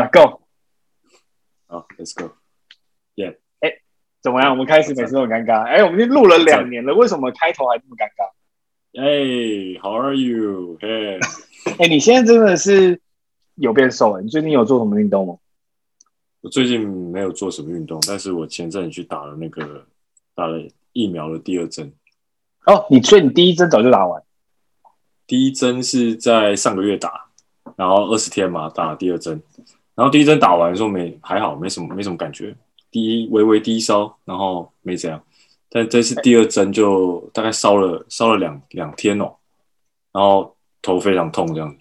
[0.00, 0.40] 了，Go！
[1.66, 2.34] 好，Let's go。
[3.14, 3.80] Yeah，哎，
[4.22, 4.50] 怎么样？
[4.50, 5.62] 我们开始每次都很尴尬。
[5.62, 8.30] 哎，我们已经录了两年了，为什么开头还这么尴尬？
[8.96, 10.78] 哎，How are you？
[10.80, 11.18] 嘿，
[11.78, 13.00] 哎，你现在真的是
[13.54, 14.22] 有变瘦了？
[14.22, 15.38] 你最近有做什么运动吗？
[16.42, 19.86] 我最近没有做什么运动，但是我前阵子去打了那个
[20.34, 21.92] 打了疫苗的第二针。
[22.66, 24.22] 哦，你所以你第一针早就打完？
[25.26, 27.30] 第一针是在上个月打，
[27.76, 29.42] 然后二十天嘛打了第二针，
[29.94, 32.54] 然后第一针打完的时候没还好，没什么没什么感觉，
[32.90, 35.22] 第一微微低烧，然后没怎样，
[35.70, 39.34] 但这次第二针就大概烧了烧了两两天哦，
[40.12, 41.76] 然后头非常痛这样子。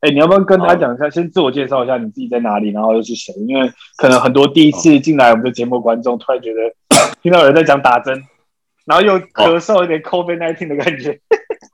[0.00, 3.32] 哎，你要不要跟大家讲一下，先自我介绍一下你自己在哪里，然后又是谁？
[3.48, 6.60] 因为可能很多第一次进来我们的节目观众突然觉得
[7.22, 8.22] 听到有人在讲打针，
[8.84, 11.20] 然后又咳嗽，有点 COVID-19 的感觉。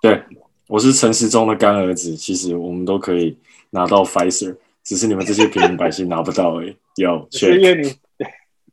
[0.01, 0.23] 对。
[0.69, 3.37] 我是陈时中的干儿子，其实我们都可以
[3.71, 6.77] 拿到 Pfizer，只是你们这些平民百姓拿不到而已。
[6.97, 7.95] 有，是因为你，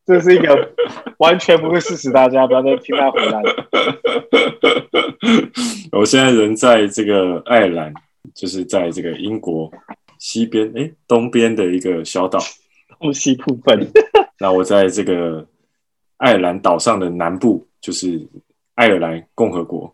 [0.06, 0.74] 这是一个
[1.18, 3.68] 完全不会事实，大家不要再听他回来了。
[5.92, 7.94] 我现在人在这个爱尔兰，
[8.34, 9.72] 就是在这个英国
[10.18, 12.40] 西边，哎，东边的一个小岛，
[13.00, 13.88] 东西部分。
[14.40, 15.48] 那我在这个
[16.18, 18.28] 爱尔兰岛上的南部，就是
[18.76, 19.94] 爱尔兰共和国。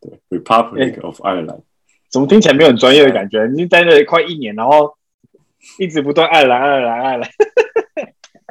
[0.00, 1.62] 对，Republic of Ireland，
[2.08, 3.46] 怎么听起来没有很专业的感觉？
[3.46, 4.94] 你待了快一年，然后
[5.78, 7.30] 一直不断爱尔兰、爱尔兰、爱尔兰。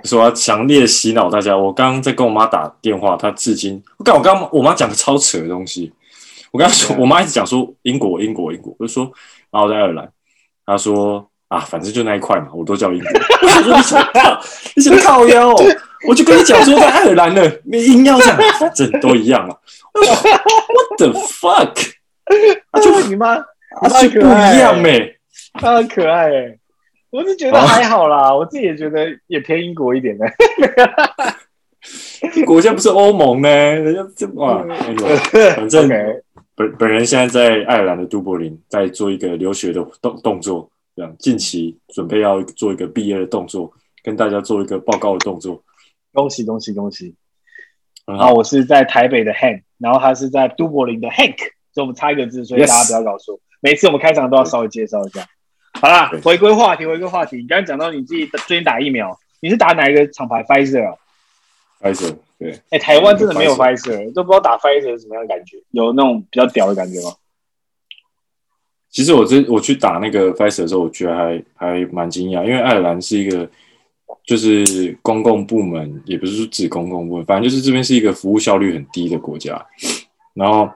[0.03, 1.57] 说要强烈洗脑大家。
[1.57, 5.91] 我刚刚在跟我妈打电话，她至今我刚我刚我妈讲个超扯的东西。
[6.51, 9.11] 我跟她说，我妈一直讲说英国、英国、英国，我就说，
[9.51, 10.09] 然后在爱尔兰，
[10.65, 13.09] 她说啊，反正就那一块嘛，我都叫英国。
[13.41, 14.41] 我想说你想靠，
[14.75, 15.53] 你想靠腰，
[16.07, 19.55] 我就跟你讲说在爱尔兰呢，你硬要这样，反正都一样嘛。
[19.93, 21.93] What the fuck？
[22.71, 25.17] 啊，就是你妈，啊，就不一样呗，
[25.53, 26.57] 他很可爱哎，
[27.09, 30.25] 我是觉得还好啦，我自己也觉得也偏英国一点的。
[32.45, 34.63] 国家不是欧盟呢，人家这哇，
[35.55, 35.89] 反正
[36.55, 43.71] 本本人现在在爱尔兰的都柏林，在做一个留学的动动作，这样近期准备要做一个毕业的动作，
[44.03, 45.63] 跟大家做一个报告的动作。
[46.13, 47.15] 恭喜恭喜恭喜！
[48.05, 51.37] 然后我是在台北的 Hank，然后他是在都柏林的 Hank，
[51.71, 53.39] 所以我们差一个字，所以大家不要搞错。
[53.61, 55.25] 每次我们开场都要稍微介绍一下。
[55.79, 57.37] 好啦，回归话题，回归话题。
[57.37, 60.95] 你刚刚讲到你自己最近打疫苗，你是打哪一个厂牌？Pfizer 啊
[61.81, 62.51] ？Pfizer 对。
[62.51, 67.13] 哎、欸，台湾真的没有 Pfizer，都不知道打 Pfizer 是什么样的感觉，有那种比较屌的感觉吗？
[68.89, 73.49] 其实我这我去打那个 Pfizer 的时候，我觉得还还蛮惊讶，因为爱尔兰是一个。
[74.25, 79.65] 就是公共部门，也不是说指公共部门，反正就是这边是一个服务效率很低的国家。
[80.33, 80.69] 然后，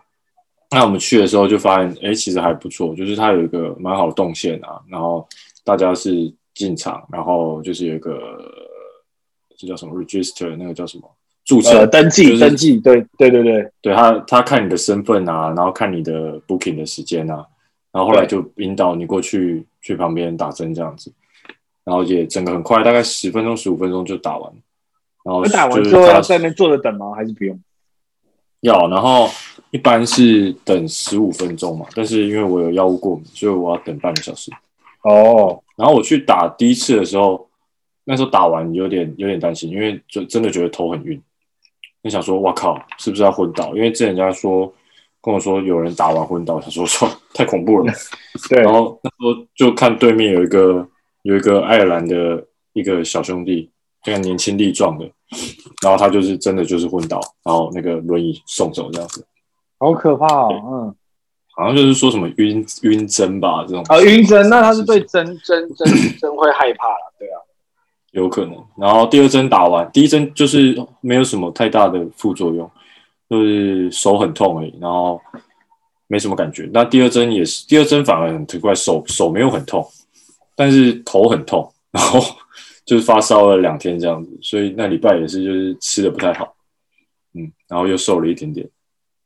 [0.72, 4.82] 那我们去的时候就发现，哎，其实还不错，就是它有一个蛮好的动线啊。
[4.90, 5.28] 然后
[5.64, 8.40] 大家是进场，然后就是有一个
[9.58, 11.04] 这叫什么 register，那个叫什么
[11.44, 17.46] 注册、呃、登记、就是、登记，对对对对，对他他看你的身份啊，然后看你的 booking 的时间啊，
[17.92, 21.12] 然后后来就引导你过去去旁边打针这样子。
[21.84, 24.54] 然后也整个很快，大概十分钟、十五分钟就打完。
[25.24, 27.12] 然后打完之后要在那坐着等吗？
[27.16, 27.60] 还是不用？
[28.60, 29.28] 要，然后
[29.72, 31.86] 一般是等十五分钟嘛。
[31.96, 34.52] 但是因为我有药物过敏，所以我要等半个小时。
[35.04, 35.60] 哦。
[35.76, 37.50] 然后我去打第一次的时候，
[38.04, 41.20] 那时候打完有点有点担心，因为就真的觉得头很晕。
[42.04, 43.76] 你想说，哇靠，是不是要昏倒？
[43.76, 44.72] 因为之前人家说
[45.22, 47.94] 跟我说有人打完昏倒，想说说太恐怖了。
[48.50, 48.62] 对。
[48.62, 50.88] 然后那时候就看对面有一个。
[51.24, 52.44] 有一个爱尔兰的
[52.74, 53.70] 一个小兄弟，
[54.04, 55.06] 非常年轻力壮的，
[55.84, 59.24] 然后他就是真的就是昏倒，然后那个轮椅送走这样子，
[59.82, 60.96] 好可怕哦，嗯，
[61.56, 65.88] 好像就是说什么晕晕针吧这种，啊晕针，那他是对针针针
[66.22, 67.42] 针会害怕了，对啊，
[68.12, 68.56] 有可能。
[68.78, 72.70] 然后第二针打完，第一针就是没有什么太大的副作用，
[73.28, 75.20] 就是手很痛而已，然后
[76.06, 76.70] 没什么感觉。
[76.72, 79.84] 那第二针也是，第二针反而很奇怪，手手没有很痛。
[80.56, 82.20] 但是头很痛，然后
[82.86, 86.54] 就是发烧了两天这样子，所以那礼拜也是就是吃的不太好，
[87.34, 88.70] 嗯，然后又瘦了一点点。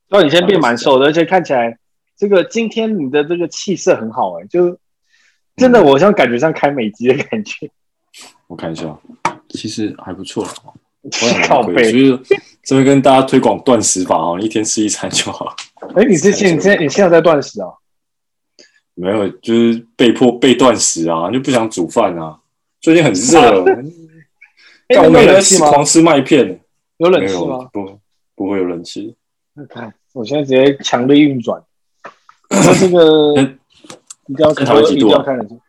[0.10, 1.78] 哦，你现在变蛮瘦的，而且看起来
[2.16, 4.78] 这个今天你的这个气色很好哎、欸，就
[5.56, 7.70] 真的我像感觉像开美肌的感觉。
[8.48, 8.98] 我看一下，
[9.50, 10.74] 其实还不错 我。
[11.48, 12.20] 靠背，就是
[12.64, 15.56] 这边跟大家推广断食法哦，一天吃一餐就好。
[15.96, 17.70] 哎、欸，你之前你现在你现在在断食啊？
[18.96, 22.40] 没有，就是被迫被断食啊，就不想煮饭啊。
[22.82, 23.66] 最近很热，
[24.88, 25.70] 但我没冷气吗？
[25.70, 26.60] 狂吃麦片，
[26.98, 27.70] 有冷气吗？
[27.74, 28.00] 不，
[28.36, 29.16] 不会有冷气。
[29.58, 31.64] 你看，我现在直接强力运转。
[32.50, 33.34] 这个，
[34.26, 35.24] 你知道台湾几度啊？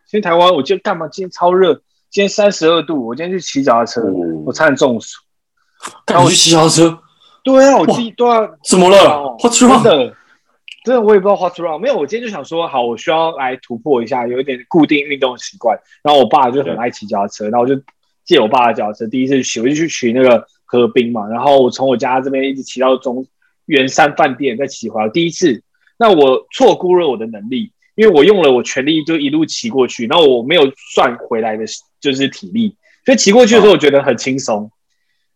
[0.05, 1.07] 现在台湾，我今天干嘛？
[1.07, 1.73] 今天超热，
[2.09, 5.21] 今天三十二度，我今天去骑脚踏车，哦、我差点中暑。
[6.05, 6.99] 然后我去骑脚踏车？
[7.45, 8.49] 对啊，我自己对啊。
[8.61, 8.97] 怎么了
[9.39, 9.81] ？What's wrong？
[9.81, 10.13] 真的，
[10.83, 11.79] 真的我也不知道 What's wrong。
[11.79, 15.79] 没有，我今天就想说，好，我需要来突破一下，有一点固定运动习惯。
[16.03, 17.81] 然后我爸就很爱骑脚踏车，然后我就
[18.25, 21.25] 借我爸的脚踏车，第一次骑，我就去骑那个河滨嘛。
[21.29, 23.25] 然后我从我家这边一直骑到中
[23.67, 25.07] 圆山饭店，在骑回来。
[25.09, 25.61] 第一次，
[25.97, 27.71] 那我错估了我的能力。
[27.95, 31.65] 因为我用了我全力就一路骑过去，然后我没有算回来的
[31.99, 34.69] 就是体力，所以骑过去的时候我觉得很轻松。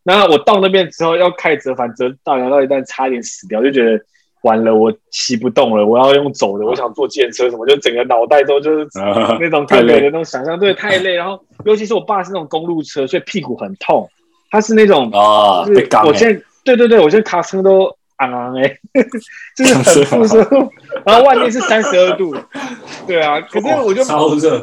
[0.04, 4.00] 那我到那边之后要开折返，折到然后一旦差点死掉，就觉得
[4.44, 8.88] 完了，我骑不动了，我要用走的，我想坐计程车什么，就整个脑袋都就是
[9.42, 11.16] 那种特别的那种想象，对，太累。
[11.16, 14.08] 然后尤其是我爸是那种公路车，所以屁股很痛。
[14.52, 15.66] 他是那种啊，
[16.06, 17.98] 我现在对对对，我现在卡车都。
[18.30, 18.78] 昂哎，
[19.56, 20.70] 就是很负热，
[21.06, 22.36] 然后外面是三十二度，
[23.08, 24.62] 对啊，可是我就超热，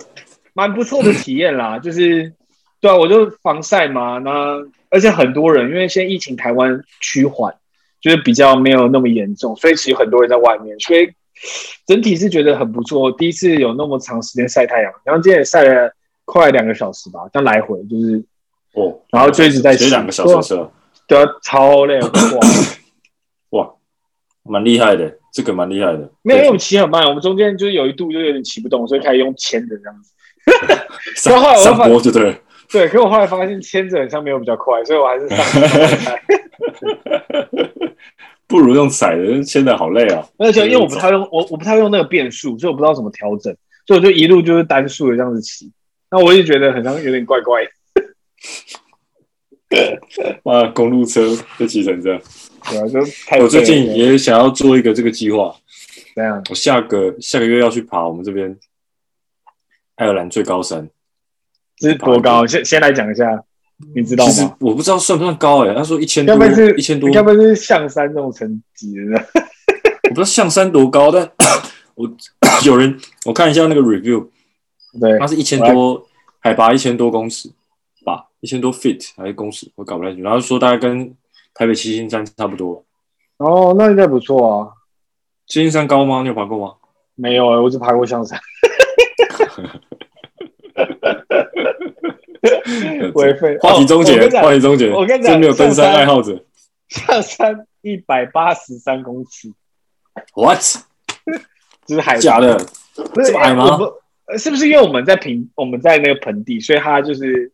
[0.54, 2.32] 蛮不错的体验啦，就是
[2.80, 4.30] 对啊，我就防晒嘛，那
[4.90, 7.54] 而且很多人，因为现在疫情台湾趋缓，
[8.00, 11.10] 就是比较没有那么严重，所以其实很多人在外面，所以
[11.86, 13.12] 整体是觉得很不错。
[13.12, 15.92] 第一次有那么长时间晒太阳，然后今天也晒了
[16.24, 18.22] 快两个小时吧，这样来回就是
[18.74, 20.70] 哦，然后就一直在骑两个小时车，
[21.06, 22.08] 对啊，超累哇。
[24.44, 26.10] 蛮厉害的，这个蛮厉害的。
[26.22, 30.14] 没有，因为我们骑很慢，我们中间就是有一度就有点骑不动，所以开始用牵的这样子。
[31.28, 32.34] 然后来我上坡就对。
[32.70, 35.38] 对，可我后来发现牵着好像没有比较快，所以我还是上。
[38.46, 40.26] 不如用踩的，牵的好累啊。
[40.38, 43.54] 而且因为我不太用，我我不太用那个变速，所以我不知道怎么调整，
[43.86, 45.70] 所以我就一路就是单速的这样子骑。
[46.10, 47.70] 那我也觉得好像有点怪怪的。
[50.44, 52.18] 哇，公路车就骑成这样。
[52.70, 55.54] 对啊，就我最近也想要做一个这个计划。
[56.14, 58.56] 这样，我下个下个月要去爬我们这边
[59.94, 60.88] 爱尔兰最高山。
[61.76, 62.44] 这是多高？
[62.46, 63.24] 先先来讲一下，
[63.94, 64.32] 你知道吗？
[64.32, 65.74] 其实我不知道算不算高哎、欸。
[65.76, 66.34] 他说一千多，
[66.76, 69.24] 一千多，要不是象山那种层级的？
[70.04, 71.30] 我不知道象山多高，但
[71.94, 72.10] 我
[72.66, 74.26] 有人我看一下那个 review，
[75.00, 76.04] 对，它是一千多，
[76.40, 77.48] 海拔一千多公尺
[78.04, 79.70] 吧，一千多 feet 还是公尺？
[79.76, 80.24] 我搞不太清楚。
[80.24, 81.14] 然后说大概跟
[81.58, 82.84] 台北七星山差不多
[83.38, 84.70] 哦，那应该不错啊。
[85.46, 86.22] 七星山高吗？
[86.22, 86.74] 你有爬过吗？
[87.16, 88.38] 没有哎、欸，我只爬过象山。
[93.14, 93.58] 违废。
[93.58, 94.92] 话题终结，话题终结。
[94.92, 96.44] 我跟你讲，真没有登山爱好者。
[96.88, 99.52] 象山一百八十三公尺。
[100.34, 100.60] What？
[101.86, 102.56] 这是海假的？
[102.94, 103.76] 这么矮吗？
[104.38, 107.50] 是不是因为我们在平，我们在那个盆地，所以它就是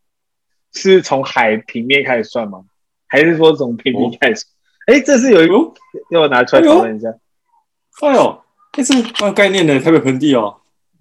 [0.74, 2.64] 是从海平面开始算吗？
[3.08, 4.44] 还是说从平地开始？
[4.86, 5.54] 哎、哦，这是有一个，
[6.10, 7.08] 要我拿出来讨论一下。
[8.02, 8.42] 哎呦，
[8.72, 10.56] 这是蛮有概念的台北盆地哦。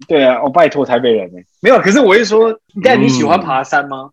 [0.08, 1.38] 对啊，我拜托台北人呢。
[1.60, 4.10] 没有，可是我是说，你看你喜欢爬山吗？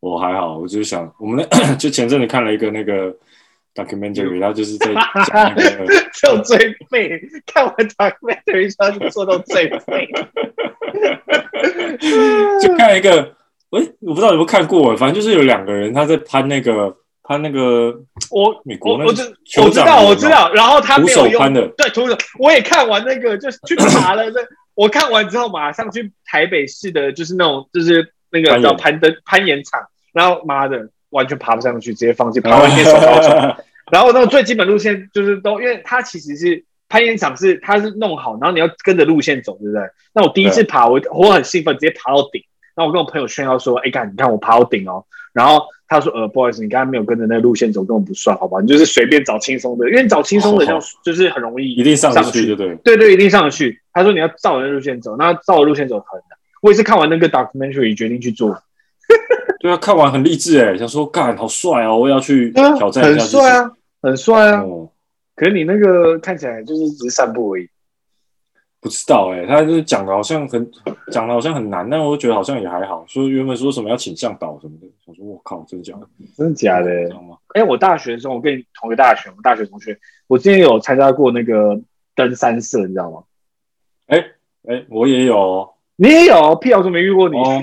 [0.00, 3.12] 我还好，我就是想，我们那 就前阵子看了一个那个
[3.74, 10.08] documentary，他就是在讲那个 就最废，看完 documentary 他就做到最废，
[12.62, 13.37] 就看一个。
[13.70, 17.94] 喂，我不知道有没有看过，反正就是有两个人他在攀那个攀那个
[18.30, 19.22] 我美国那个，
[19.58, 24.40] 我我知道我知道，然后他没有用徒手攀的，对徒手，我也看完那个就是去爬了 那，
[24.74, 29.80] 我看完之后马上去台北市的，就是那种就是那个叫攀登攀岩场，
[30.14, 33.58] 然后妈的完全爬不上去，直接放弃，爬完先手高脚，
[33.92, 39.82] 然后那个最基本路线就是都，因为它其实是攀岩场是它是弄好，然后你要跟着路线走，对不对？
[40.14, 42.42] 那我第一次爬，我我很兴奋，直接爬到顶。
[42.78, 45.04] 那我跟我朋友炫耀说：“哎，看，你看我爬到顶哦。”
[45.34, 48.60] 然后他说：“呃，不好意思，你刚才没有跟着那个路线走，根本不算，好吧？
[48.60, 58.56] 你就是随便找轻松的，因为你找轻松的就就是很容易一定上得去，对对对对，一定上得去。”他说：“你要照那路线走，那照路线走很难。”我也是看完那个 documentary 决定去做。
[59.60, 63.22] 对啊，看完很励志哎，想说干好帅哦，我要去挑战一下。
[63.22, 64.62] 很帅啊，很帅啊。
[65.34, 67.68] 可是你那个看起来就是只是散步而已。
[68.80, 70.70] 不知道哎、欸，他就是讲的好像很
[71.10, 73.04] 讲的好像很难，但我觉得好像也还好。
[73.08, 76.06] 说原本说什么要请向导什么的，我说我靠，真的假的？
[76.36, 76.90] 真的假的？
[77.54, 81.80] 哎、欸，我大学的时候，我跟你同一个大学，我们大学同学，我之前有参加过那个
[82.14, 83.22] 登山社，你知道吗？
[84.06, 84.24] 哎
[84.68, 86.54] 哎、我也有，你也有？
[86.54, 87.36] 屁，我都没遇过你？
[87.36, 87.62] 哦、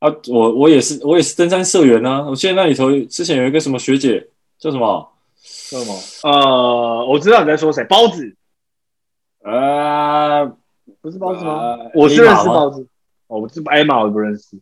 [0.00, 2.26] 啊，我我也是，我也是登山社员啊。
[2.28, 4.26] 我记得那里头之前有一个什么学姐
[4.58, 5.08] 叫什么？
[5.70, 5.94] 叫什么？
[6.24, 8.34] 呃，我知道你在说谁，包子。
[9.50, 10.46] 呃，
[11.00, 11.52] 不是包子吗？
[11.54, 12.86] 呃、我是认识包子，
[13.28, 14.58] 哦，我是艾玛，我不认识。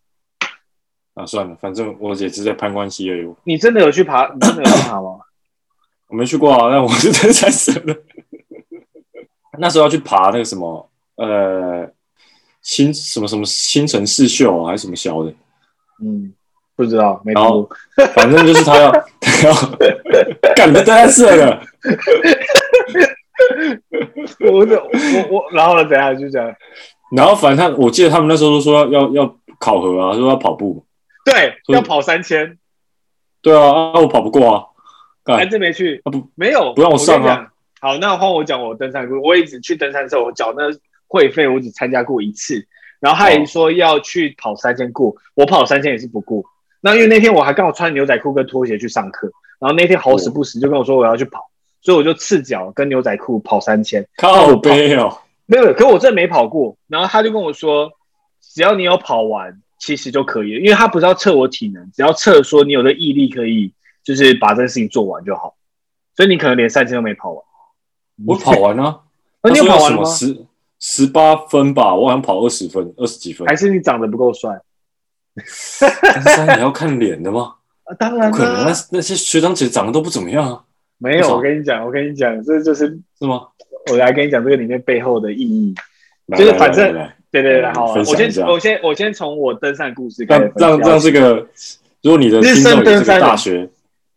[1.15, 3.35] 啊，算了，反正我也是在攀关系而已。
[3.43, 4.33] 你真的有去爬？
[4.33, 5.19] 你真的有去爬吗？
[6.09, 7.97] 我没去过啊，但我是登山社的。
[9.59, 11.91] 那时候要去爬那个什么，呃，
[12.63, 15.35] 新什么什么新城四秀啊，还是什么小的？
[16.01, 16.33] 嗯，
[16.77, 17.69] 不知道，没听过。
[18.15, 19.55] 反正就是他要他要
[20.55, 21.61] 干的太色了。
[24.41, 24.65] 我我
[25.31, 25.85] 我，然后呢？
[25.89, 26.19] 怎样？
[26.19, 26.55] 就这样。
[27.17, 30.85] 然后反正他，我记得他们那时候都说要要要考核啊，说要跑步。
[31.25, 32.59] 对，要跑三千。
[33.43, 34.65] 对啊，啊我跑不过啊。
[35.37, 36.11] 还真没去啊？
[36.11, 37.49] 不，没有，不让我上啊。
[37.81, 39.21] 好，那换我讲我登山故事。
[39.23, 40.65] 我一直去登山的时候，我缴那
[41.09, 42.67] 会费，我只参加过一次。
[43.01, 46.43] 然后他也说要去跑三千过，我跑三千也是不过。
[46.81, 51.51] 那因为那天我还刚好穿牛仔裤跟拖鞋去上课，然后那天好死不死就跟我说我要去跑，
[51.87, 54.05] 所以我就赤脚跟牛仔裤跑三千。
[54.17, 55.17] 靠背哦，
[55.47, 56.77] 没有，可我真的没跑过。
[56.89, 57.93] 然后他就跟我说，
[58.43, 65.55] 只要你有跑完，其实就可以了，因为他不是要测我体能，只要测说你有的毅力可以，就是把这件事情做完就好。
[66.17, 67.41] 所以你可能连三千都没跑完。
[68.27, 69.03] 我跑完了，
[69.45, 70.05] 那你有跑完吗？
[70.07, 70.45] 十
[70.81, 73.47] 十八分吧，我好像跑二十分，二十几分。
[73.47, 74.61] 还是你长得不够帅？
[76.03, 77.55] 登山你要看脸的吗？
[77.87, 78.29] 啊，当然。
[78.33, 80.65] 不可能，那那些学长姐长得都不怎么样啊。
[80.99, 82.87] 没有，我跟你讲，我跟你讲，这就是
[83.19, 83.43] 是吗？
[83.91, 85.75] 我来跟你讲这个里面背后的意义，
[86.37, 86.93] 就是反正
[87.31, 91.47] 对对对，好，我先我先我先从我登山故事开始，让让这个，
[92.03, 93.69] 如果你的听众也是个大学。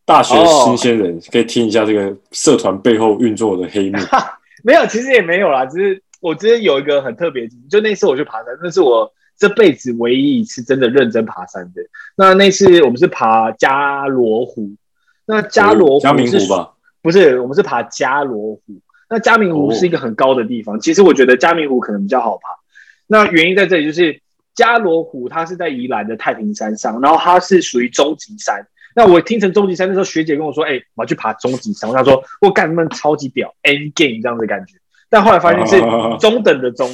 [0.06, 0.34] 大学
[0.66, 4.00] 新鲜人可以听一下这个社团背后运作的黑幕。
[4.66, 9.08] 没有，其实也没有啦，只是我之前有一个很特别，就那次我去爬山，那是我
[9.38, 11.82] 这辈子唯一一次真的认真爬山的。
[12.18, 14.72] 那那次我们是爬加罗湖，
[15.30, 16.08] 那加罗湖
[16.50, 16.74] 吧？
[17.04, 18.62] 不是，我们是爬加罗湖。
[19.08, 22.50] 那嘉明湖是一个很高的地方，其实我觉得嘉明湖可能比较好爬。
[23.06, 24.20] 那原因在这里，就是
[24.56, 28.66] 加罗湖它是在宜兰的太平山上，然后它是属于中级山。
[28.96, 34.74] 那我听成终极山那时候，学姐跟我说：“哎、欸，我要去爬终极山。”我想说：“我干，那超级屌，end game 这样的感觉。”
[35.10, 35.80] 但后来发现是
[36.20, 36.90] 中等的中，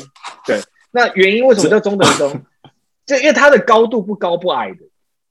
[0.46, 0.60] 对。
[0.92, 2.42] 那原因为什么叫中等的中？
[3.08, 4.77] 就因为它的高度不高不矮的，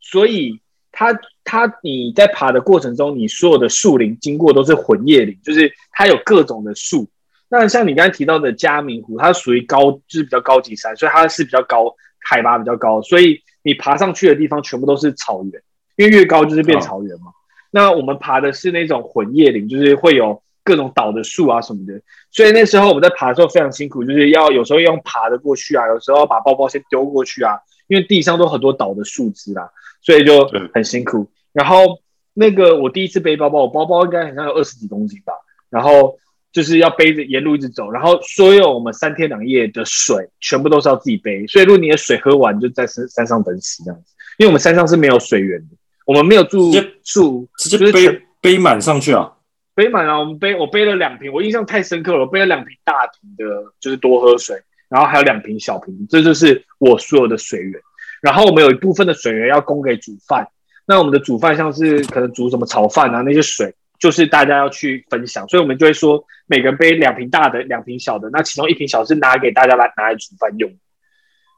[0.00, 0.61] 所以
[0.94, 1.12] 它
[1.44, 7.06] 它你在爬的过程中，你所有的树林经过都是混叶林，就是它有各种的树。
[7.50, 15.62] 那像你刚才提到的嘉明湖，它属于高，就是比较高级山，所以它是比较高，海拔比较高，所以你爬上去的地方全部都是草原。
[15.96, 17.34] 因为越高就是变草原嘛，哦、
[17.70, 22.00] 那我们爬的是那种混叶林，就是会有各种倒的树啊什么的，
[22.32, 29.68] 所以那时候我们在爬的时候非常辛苦，就是要有时候用爬的过去啊，有时候要把包包先丢过去啊，因为地上都很多倒的树枝啊，
[30.04, 31.28] 所以就很辛苦。
[31.52, 32.00] 然后
[32.32, 35.32] 那个我第一次背包包，我包包应该好像有二十几公斤吧，
[35.68, 36.16] 然后
[36.52, 45.76] 就是要背着沿路一直走，然后所有我们三天两夜的水全部都是要自己背，所以如果你的水喝完，就在山山上等死这样子，因为我们山上是没有水源的。
[46.06, 46.70] 我们没有住
[47.02, 49.32] 宿，直接背背满上去啊！
[49.75, 52.20] 背满了，我们背我背了两瓶，我印象太深刻了。
[52.20, 54.54] 我背了两瓶大瓶的，就是多喝水，
[54.90, 57.80] 然后还有两瓶小瓶，这就是我所有的水源。
[58.24, 60.48] 然后我们有一部分的水源要供给煮饭，
[60.86, 70.72] 那我们的煮饭像是可能煮什么炒饭啊，那些水就是大家要去分享，所以我们就会说每个人背两瓶大的，两瓶小的，那其中一瓶小是拿给大家来拿来煮饭用。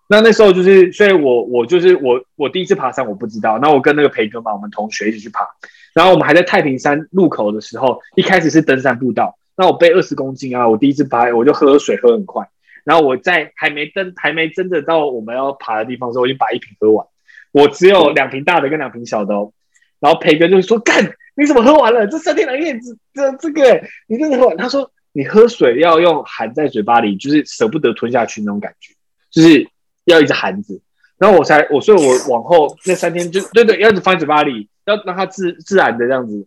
[0.08, 3.60] 那那时候就是，所以我我就是我我第一次爬山，我不知道。
[3.62, 5.46] 那我跟那个培哥嘛，我们同学一起去爬。
[5.94, 9.38] 然后我们还在太平山路口的时候，一开始是登山步道。
[9.56, 12.48] 那我背二十公斤啊，我第一次爬，我就喝水喝很快。
[12.86, 17.06] 然后我在还没登，还没真的到我们要爬的地方的时候，我就把一瓶喝完。
[17.52, 19.52] 我只有两瓶大的跟两瓶小的哦。
[20.00, 21.04] 然后培哥就说：“干，
[21.36, 22.06] 你怎么喝完了？
[22.06, 28.94] 这三天两夜，这这这个你真的喝完？”他说：“你喝水要用含在嘴巴里，就是舍不得吞下去那种感觉，
[29.30, 29.68] 就是。”
[30.06, 30.80] 要一直含着，
[31.18, 36.46] 然后我才我，所以我往后那三天就对对，要一直放在嘴巴里，要让它自自然的这样子，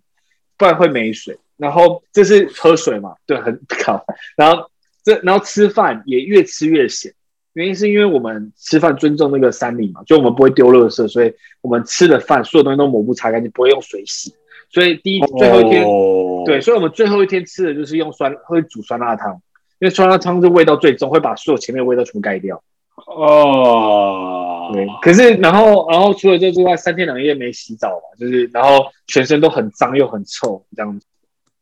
[0.57, 1.37] 不然会没水。
[1.57, 4.05] 然后这是喝水嘛，对，很靠。
[4.37, 4.71] 然后
[5.03, 7.13] 这然后吃饭也越吃越咸，
[7.53, 14.33] 原因是因为我们吃饭尊重那个山林嘛，就我们不会丢垃圾，所以我们吃的饭所有东西都抹布擦干净，不会用水洗。
[14.71, 19.33] 所以第一最后一天，哦、对，所以我们最后一天吃的就是用酸会煮酸辣汤，
[19.79, 22.61] 因为酸辣汤是味道最重，会把所有前面的味道全部盖掉。
[23.07, 31.07] 哦，对，可是然后然后除了这之外，三天两夜没洗澡嘛，就是然后全身都很脏又很臭这样子。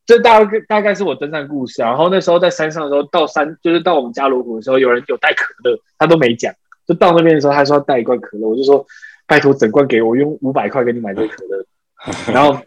[0.07, 1.83] 这大概大概是我登山故事。
[1.83, 6.51] 啊然后那时候在山上的时候，到山就是到我们家罗湖的时候，有人有带可乐，他都没讲。
[6.87, 8.83] 就到那边的时候，他说要带一罐可乐，我就说
[9.27, 11.63] 拜托整罐给我，用五百块给你买这个可乐。
[12.33, 12.59] 然后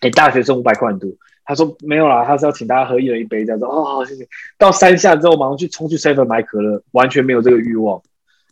[0.00, 1.08] 给大学生五百块很多。
[1.44, 3.64] 他说没有啦，他是要请大家喝一人一杯，这样子。
[3.66, 4.26] 哦，好，谢谢。
[4.56, 8.00] 到山下之后，马上去冲去 seven 买可乐，完全没有这个欲望。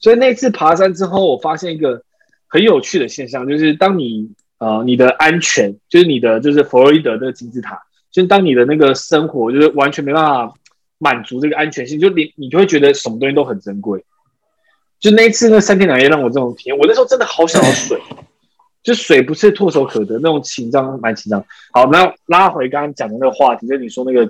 [0.00, 2.02] 所以那次爬山之后，我发现一个
[2.48, 7.80] 很有趣的现象，就是当你呃你的安全，就是你的就是弗洛伊德的金字塔，
[8.18, 10.52] 就是当你的那个生活就是完全没办法
[10.98, 14.04] 满足这个安全性，就你你就会觉得什么东西都很珍贵。
[14.98, 17.96] 就那一次那三天两夜让我这种体验，我那时候真的好想要水，
[18.82, 21.40] 就水不是唾手可得那种紧张，蛮紧张。
[21.72, 24.24] 好，那拉回刚刚讲的那个话题，就是你说那个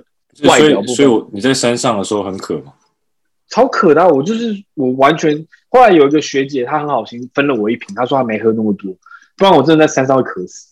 [0.47, 2.73] 外表部分，所以，所以我你在山上的时候很渴吗？
[3.49, 5.43] 超渴的，我就是我完全。
[5.69, 8.95] 后来有一个学姐，她很好心分了我一瓶，她说她没喝那么多，
[9.35, 10.67] 不然我真的在山上会渴死。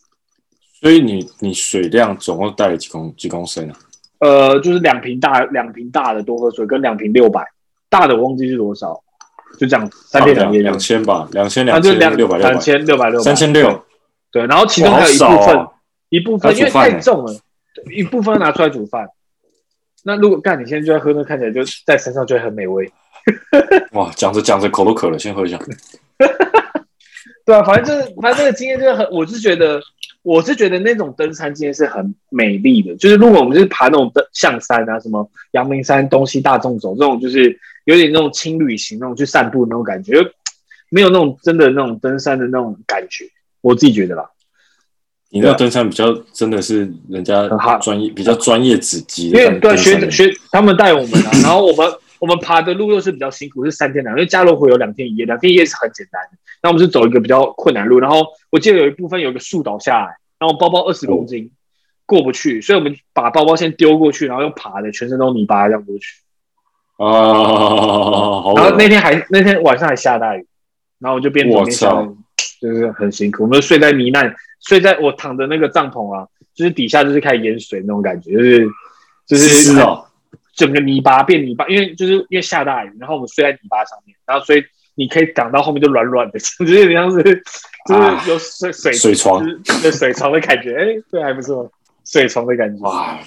[0.80, 3.76] 所以你你水量总共带了几公几公升啊？
[4.20, 7.46] 呃，就是两瓶大两瓶大的多喝水，跟两瓶六百
[7.90, 9.02] 大的我忘记是多少，
[9.60, 13.84] 就这样三天两夜两千吧，两千两千六百两千六百六三千六
[14.32, 15.68] 对，然后其中还有一部分
[16.10, 17.34] 一部分因为太重了，
[17.96, 19.08] 一部分拿出来煮饭。
[20.04, 22.90] 那如果干你现在就在喝，那看起来就在山上就会很美味。
[23.92, 25.60] 哇，讲着讲着口都渴了，先喝一下。
[27.46, 29.82] 对啊，反正就是，反正这个经验就是很，我是觉得，
[30.28, 32.94] 我是觉得那种登山经验是很美丽的。
[32.98, 40.16] 就是如果我们是爬那种登象山啊，什么阳明山东西大纵走这种，就是有点那种轻旅行那种去散步那种感觉，
[40.90, 43.24] 没有那种真的那种登山的那种感觉。
[43.62, 44.30] 我自己觉得啦。
[45.30, 47.48] 你那登山比较真的是人家
[47.82, 51.90] 专业，比较专业子级的，因为对学学他们带我们啊， 然后我们
[52.20, 61.52] 我们爬的路又是比较辛苦，是三天两，因为加罗湖有两天一夜，两天一夜是很简单的，那我们是走一个比较困难路，然后我记得有一部分有个树倒下来，然后包包二十公斤
[62.06, 66.22] 过不去，所以我们把包包先丢过去，然后又爬的全身都泥巴这样过去。
[66.98, 67.10] 啊，
[68.56, 70.46] 然后那天还那天晚上还下大雨，
[71.00, 71.92] 然后我就边走边下，
[72.60, 74.36] 就是很辛苦，我们睡在糜烂。
[74.60, 78.68] 睡在我躺的那个帐篷啊，就是底下就是开始淹水那种感觉，就是
[79.28, 80.07] 就是是哦，
[80.58, 84.62] 整个泥巴变泥巴，因为就是因为下大雨，然后我们睡在泥巴上面，然后所以
[84.96, 87.24] 你可以挡到后面就软软的， 就是有点像是
[87.88, 89.46] 就是有水、啊、水水床
[89.82, 91.72] 的水床的感觉，哎、欸，对，还不错，
[92.04, 92.84] 水床的感觉。
[92.84, 93.18] 哇，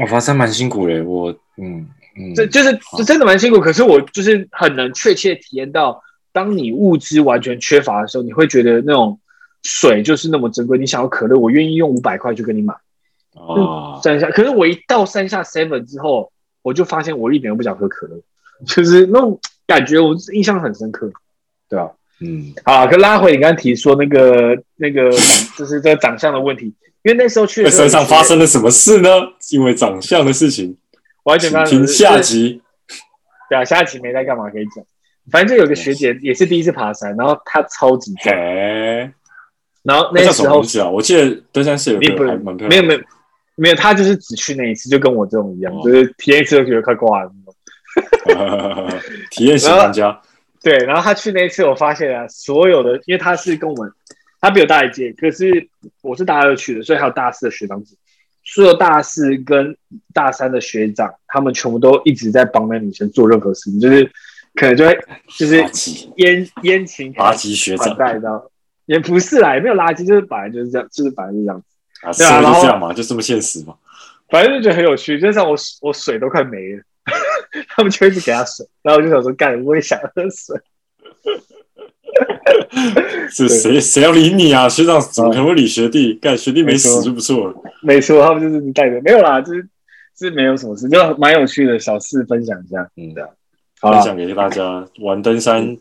[0.00, 1.86] 我爬山蛮辛苦的，我嗯
[2.16, 9.20] 嗯，这就是这真的蛮辛苦，可是我就是很能确切体验到，当你物资完全缺乏的时候，你会觉得那种。
[9.64, 12.72] 水就是那么珍贵，你想要可乐，我愿意用五百块去跟你买。
[13.34, 16.30] 哦，山下，可是我一到山下 seven 之后，
[16.62, 18.20] 我就发现我一点都不想喝可乐，
[18.66, 21.10] 就是那种感觉，我印象很深刻，
[21.68, 21.90] 对吧？
[22.20, 25.10] 嗯，好，可拉回你刚刚提说那个那个，
[25.56, 26.66] 就是这个长相的问题，
[27.02, 29.08] 因为那时候去山上发生了什么事呢？
[29.52, 30.76] 因为长相的事情，
[31.22, 32.60] 完全听下集。
[33.48, 34.84] 对啊，下集没在干嘛可以讲，
[35.30, 38.36] 反正就有个学姐也是第一次爬山，然后她超级壮。
[39.84, 43.00] 然后那时候啊，我记得登山是有个还蛮漂亮的，没有没有
[43.58, 47.32] 没有，他就是只去那一次，就跟我这种一样，哦、就是体验一次就觉得快挂了。
[49.30, 50.20] 体验型玩家，
[50.62, 53.90] 对， 然后他去那一次，我发现啊，所有的，因为他是跟我们，
[54.40, 55.68] 他比我大一届，可是
[56.02, 57.96] 我是大二去的，所以还有大四的学长姐，
[58.44, 59.76] 所有大四跟
[60.14, 64.08] 大三的学长，他们全部都一直在帮那女生做任何事情，就是
[64.54, 64.96] 可能就会
[65.36, 65.56] 就是
[66.16, 68.48] 烟烟情，垃圾学长你知道。
[68.86, 71.66] 也不是啦，也没有垃圾，就是本来就是这样，就是本来就是这样子
[72.02, 73.74] 啊，对啊，然后这样嘛，就这么现实嘛。
[74.28, 76.82] 反正就觉得很有趣，就像我我水都快没了，
[77.68, 80.56] 他们就一直给他水，然后我就想说，干，我也想喝水。
[83.30, 84.68] 是谁谁要理你啊？
[84.68, 86.14] 学长怎么可能会理学弟？
[86.14, 87.54] 干学弟没死就不错了。
[87.82, 89.66] 没错，他们就是你带的，没有啦，就是
[90.18, 93.30] 是没有什么事，就蛮有趣的小事分享一下，嗯的，
[93.80, 95.76] 分享给大家玩登山。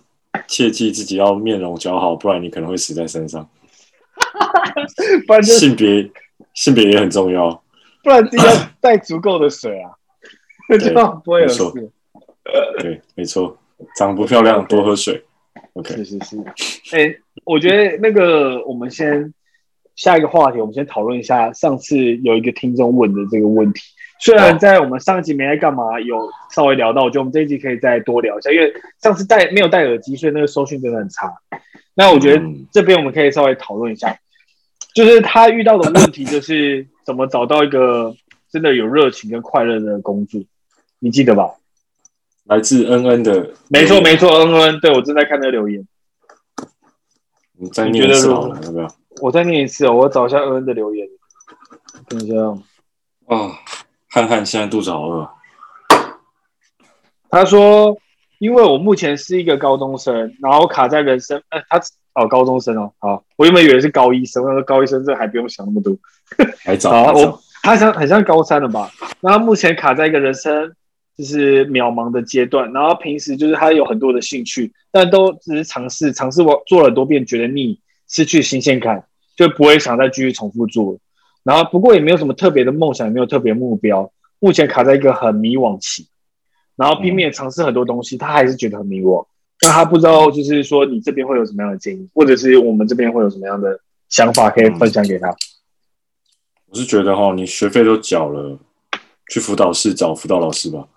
[0.47, 3.49] 切记自己要面容姣好，不然你可能会死在山上。
[5.25, 6.09] 不然就性别
[6.53, 7.63] 性别也很重要，
[8.03, 9.91] 不然自己要带足够的水啊，
[10.79, 11.63] 这样不会有事。
[12.79, 13.57] 对，没错，
[13.97, 15.23] 长不漂亮多喝水。
[15.73, 16.95] OK，是是是。
[16.95, 19.33] 哎、欸，我觉得那个我们先
[19.95, 23.81] 下一个话题，我们先讨论一下上次有一个听众问的这个问题。
[24.19, 31.31] 虽然在我们上一集没在干嘛，有稍微聊到，我觉得我们这一集可以再多聊一下，因为上次戴没有戴耳机，所以那个收讯真的很差。
[31.93, 34.17] 那我觉得这边我们可以稍微讨论一下，
[34.97, 38.15] 就是他遇到的问题，就是怎么找到一个
[38.49, 40.41] 真的有热情跟快乐的工作，
[40.97, 41.51] 你记得吧？
[42.45, 45.87] 来自恩恩的，没错没错，恩恩，对，我正在看那个留言。
[47.59, 48.87] 你再念一次好了，要不要？
[49.21, 51.07] 我再念一次哦，我找一下恩恩的留言，
[52.07, 52.35] 等一下
[53.27, 53.51] 啊。
[54.09, 55.29] 汉汉现在肚子好饿。
[57.29, 57.95] 他说
[58.39, 61.41] ：“因为我目前是一个高中生，然后卡在人生……
[61.49, 61.81] 呃，他
[62.13, 65.95] 哦，高中生哦，好，我原本以为是高一生，我说高一生这还不用想那么多，
[66.63, 66.91] 还早。
[66.91, 68.89] 好，我他像很像高三了吧？
[69.21, 70.73] 那他目前卡在一个人生
[71.15, 79.03] 就是渺茫的阶段，然后平时就是他有很多的兴趣，但都只是尝试，尝试我做了很多遍，觉得腻，失去新鲜感，
[79.35, 80.99] 就不会想再继续重复做了。”
[81.43, 84.11] 然后，不过也没有什么特别的梦想，也没有特别目标。
[84.39, 86.07] 目前卡在一个很迷惘期，
[86.77, 89.25] 然后拼命尝试很多东西，他还是觉得很迷惘。
[89.61, 95.27] 那他不知道，就是说你这边会有什么样的建议，或者是我们这边会有什么样的想法可以分享给他？
[95.29, 95.35] 嗯、
[96.67, 98.59] 我是觉得哈，你学费都缴了，
[99.29, 100.87] 去辅导室找辅导老师吧。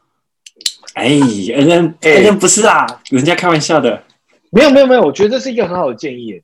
[0.95, 4.03] 哎，人家人家不是啊，人家开玩笑的。
[4.51, 6.43] 没有没有没有，我觉得这是一个很好的建议。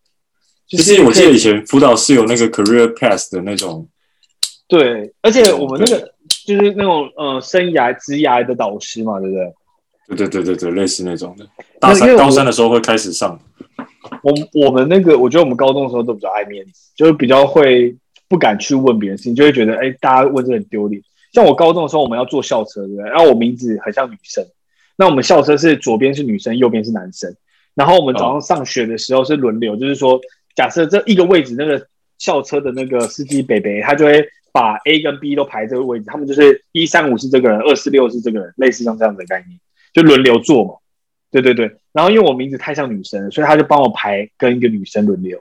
[0.69, 3.89] 就是我记得以前辅导室有那个 career path 的那种。
[4.69, 6.15] 对，而且我们那个
[6.47, 9.53] 就是那种呃生涯职涯的导师嘛，对不对？
[10.17, 11.45] 对对对对对，类似那种的。
[11.81, 13.39] 大三高三的时候会开始上。
[14.23, 14.33] 我
[14.67, 17.95] 我们那个，我觉得我们高中的时候都比较爱面子，就是比较会
[18.29, 21.03] 不敢去问别人事情，就会觉得哎，大家问这很丢脸。
[21.33, 23.05] 像我高中的时候，我们要坐校车，对不对？
[23.11, 24.47] 然后我名字很像女生，
[24.97, 27.35] 那我们校车是左边是女生，右边是男生。
[27.75, 30.21] 然后我们早上上学的时候是轮流，哦、就是说，
[30.55, 39.61] 假设这一个位置那个校车的那个司机北北，他就会把 A 跟 B 都排这个位置，他们就是一三五是这个人，二四六是这个人，类似像这样子的概念。
[39.93, 40.75] 就轮流坐嘛，
[41.31, 41.77] 对对对。
[41.93, 45.39] 然后因为我名字太像女生，所以他就帮我排跟一个女生轮流。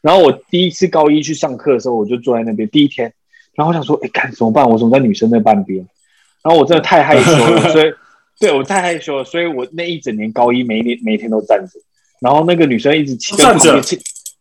[0.00, 2.66] 然后我第一次高一去上课的时候，我就坐在那边。
[2.70, 3.12] 第一天，
[3.54, 4.66] 然后我想说，哎，干怎么办？
[4.70, 5.86] 我怎么在女生那半边？
[6.42, 7.92] 然后我真的太害羞了，所以
[8.38, 11.78] 对我太害羞了，所以我那一整年高一每一年每天都站着。
[12.22, 13.80] 然后那个女生一直站着，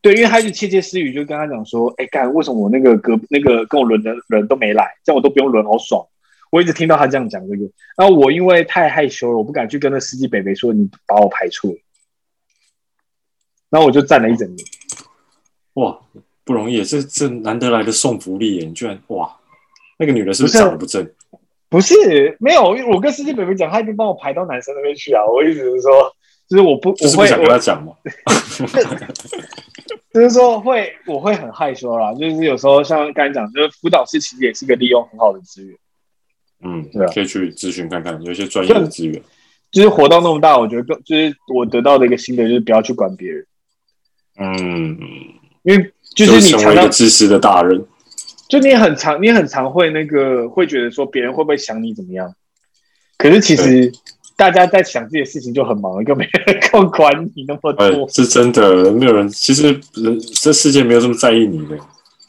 [0.01, 6.05] 对，因为她一直窃窃私语，就跟他讲说，哎，干为什么我那个隔那个跟我轮的人都没来，这样我都不用轮，好爽。
[6.51, 7.63] 我一直听到他这样讲这个，
[7.95, 11.71] 然后我因为太害羞了，我不敢去跟那司机北北说你把我排错，
[13.69, 14.65] 然后我就站了一整年。
[15.73, 15.99] 哇，
[16.43, 18.65] 不容易，这这难得来的送福利耶！
[18.65, 19.31] 你居然哇，
[19.99, 21.07] 那个女的是不是长得不正？
[21.69, 25.23] 不是，不是，没有，我跟司机北北讲，他已经帮我排到男生那边去啊。
[25.23, 26.11] 我意思是说，
[26.49, 27.93] 就是我不，我会想跟他讲嘛？
[30.11, 32.11] 就是说会，我会很害羞啦。
[32.15, 35.77] 就是有时候像刚才讲，就是辅导室其实也是一个利用很好的资源。
[36.63, 39.21] 嗯，对啊，可以去咨询看看，有一些专业的资源。
[39.71, 43.45] 就是活到那么大，我觉得更就是我得到的一个心得就是不要去管别人。
[44.39, 44.97] 嗯，
[45.61, 47.85] 因为就是你成为一个自私的大人，
[48.49, 52.33] 就你很常你很常会那个会觉得说别人会不会想你怎么样？
[53.19, 53.91] 可是其实
[54.39, 58.07] 大家在想这些事情就很忙，又没人够管你那么多。
[58.07, 61.77] 是真的，没有人，其实人这世界没有这么在意你的。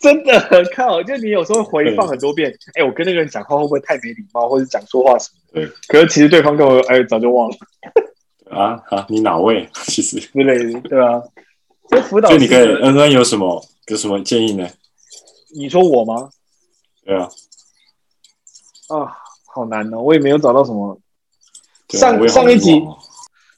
[0.00, 5.68] 真的很靠，就你有时候回放很多遍，哎、欸，我跟那个人讲话会不会太没礼貌，或者讲错话什么的？
[5.68, 7.56] 对，可是其实对方跟我哎、欸、早就忘了。
[8.50, 9.68] 啊 啊，你哪位？
[9.84, 11.22] 其实之类的，对啊。
[11.88, 14.68] 这辅导，就你可以恩恩有什么有什么建议呢？
[15.54, 16.30] 你说我吗？
[17.04, 17.28] 对啊。
[18.88, 19.14] 啊，
[19.54, 20.98] 好难哦，我也没有找到什么。
[21.90, 22.82] 上上一集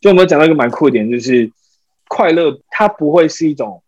[0.01, 1.51] 就我们讲到一个蛮酷的点，就是
[2.09, 3.83] 快乐它不会是一种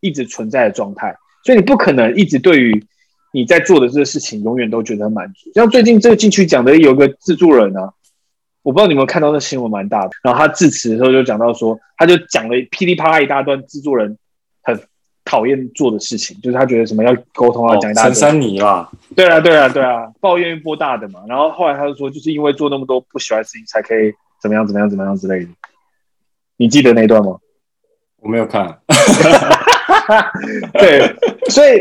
[0.00, 1.16] 一直存在的状态。
[1.44, 2.84] 所以你不可能一直对于
[3.32, 5.50] 你在做的这个事情永远都觉得满足。
[5.54, 7.92] 像最近这个进去讲的有个制作人啊，
[8.62, 10.10] 我不知道你们看到那新闻蛮大的。
[10.22, 14.16] 然后他致辞的时候就讲到说，他就讲了噼里啪啦一大段制作人很
[15.24, 18.12] 讨厌做的事情，就是他觉得什么要沟通啊，讲一大堆。
[18.12, 21.20] 陈珊妮啦，对啊，对啊，对啊，抱怨一波大的嘛。
[21.28, 25.50] 然后后来他就说，就是因为做那么多不喜欢的事情，才可以怎么样怎么样怎么样之类的。
[26.56, 27.38] 你记得那段吗？
[28.20, 28.78] 我没有看。
[30.74, 31.14] 对，
[31.50, 31.80] 所以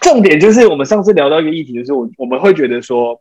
[0.00, 3.20] 重点就是我们上次聊到一个议题，就是我我们会觉得说，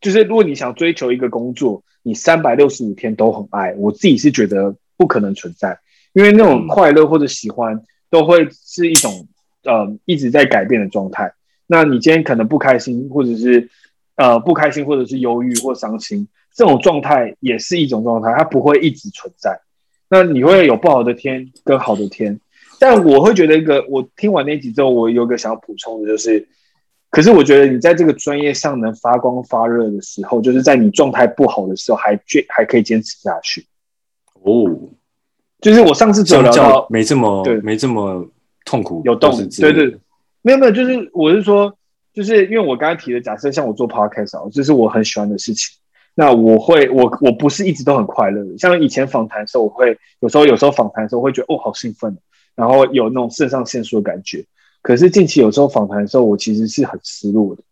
[0.00, 5.78] 就是如果你想追求一个工作，你三百六十五天都很爱，我自己是觉得不可能存在，
[6.14, 7.80] 因为那种快乐或者喜欢
[8.14, 9.26] 都会是一种
[9.64, 11.32] 呃一直在改变的状态。
[11.66, 13.68] 那你今天可能不开心，或者是
[14.14, 19.60] 呃不开心，或者是忧郁或伤心，这种状态也是一种状态，它不会一直存在。
[20.08, 22.38] 那你会有不好的天跟好的天。
[22.78, 26.46] 但我会觉得一个，我听完那集之后，我有个想要补充的，就是，
[27.10, 33.66] 可是我觉得你在这个专业上能发光发热的时候，就是在你状态不好的时候，还坚还可以坚持下去。
[34.42, 34.90] 哦，
[35.64, 38.28] 就是我上次只有聊到没这么对，没这么
[38.66, 39.96] 痛苦，有动力，对对，
[40.42, 41.74] 没有没有，就是我是说，
[42.12, 45.78] 就是因为我刚才提的假设，像我做 podcast，啊这是我很喜欢的事情，
[46.14, 52.16] 那我会我我不是一直都很快乐的，像以前访谈的时候，我会有时候有时候访谈的时候，我会觉得哦，好兴奋。
[52.56, 54.44] 然后有那种肾上腺素的感觉，
[54.80, 57.62] 可是近期有时候访谈的时候，我其实是很失落的。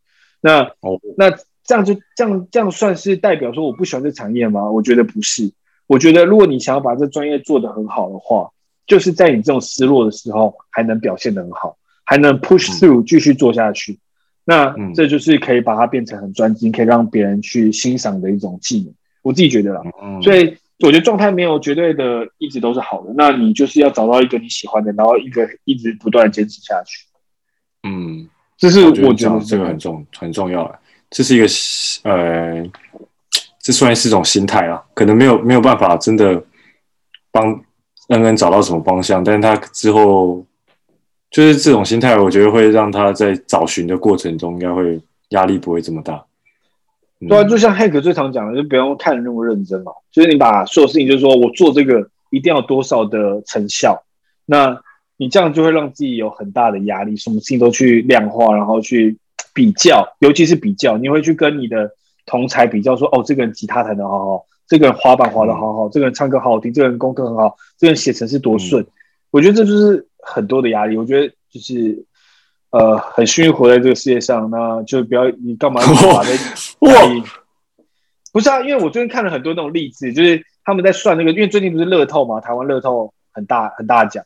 [0.40, 1.30] 那哦，那
[1.62, 4.68] 这样就这样这样算是代表说我不喜欢这产业吗？
[4.68, 5.52] 我觉得不是。
[5.92, 8.50] 我觉得如果你想要把这专业做得很好的话，
[8.86, 13.98] 就是在你这种失落的时候，还能表现得很好，还能 push through 继续做下去。
[14.44, 18.94] 那这就是可以把它变成很专精，可以让别人去欣赏的一种技能。
[19.20, 19.82] 我自己觉得啦，
[20.22, 20.56] 所以。
[20.84, 27.06] 我觉得状态没有绝对的一直都是好的，那你就是要找到一个你喜欢的，然后一个一直不断坚持下去。
[27.84, 28.28] 嗯，
[28.58, 30.76] 这是我觉得，我觉得这个很重很重要了。
[31.08, 31.46] 这是一个
[32.02, 32.68] 呃，
[33.62, 36.42] 这算是一种心态啊，可能没有没有办法真的
[37.30, 37.46] 帮
[38.08, 40.44] 恩恩找到什么方向，但是他之后
[41.30, 46.24] 就是这种心态，我觉得会让他在找寻的过程中，应该会压力不会这么大。
[47.20, 49.92] 嗯、对啊，就像 Hank 最常讲的，就不用看那么认真嘛。
[50.10, 54.02] 就是你把所有事情，就是说我做这个一定要多少的成效，
[54.44, 54.82] 那
[55.16, 59.16] 你这样就会让自己有很大的压力，什么事情都去量化，然后去
[59.54, 61.92] 比较，尤其是比较，你会去跟你的
[62.26, 64.46] 同才比较说，哦，这个人吉他弹得好好。
[64.68, 68.86] 这个人滑板滑得好好，嗯、这个人唱歌好好听，这个人功课很好，这个人写程式多顺，嗯、
[69.30, 70.96] 我觉得这就是很多的压力。
[70.96, 72.02] 我觉得就是
[72.70, 77.24] 呃，很幸运活在这个世界上，那就不要你干嘛 把那哇，
[78.32, 84.24] 不是啊，因为我最近看了很多那种例子，就是他们在算那个，因为最近不是乐透嘛，台湾乐透很大很大奖，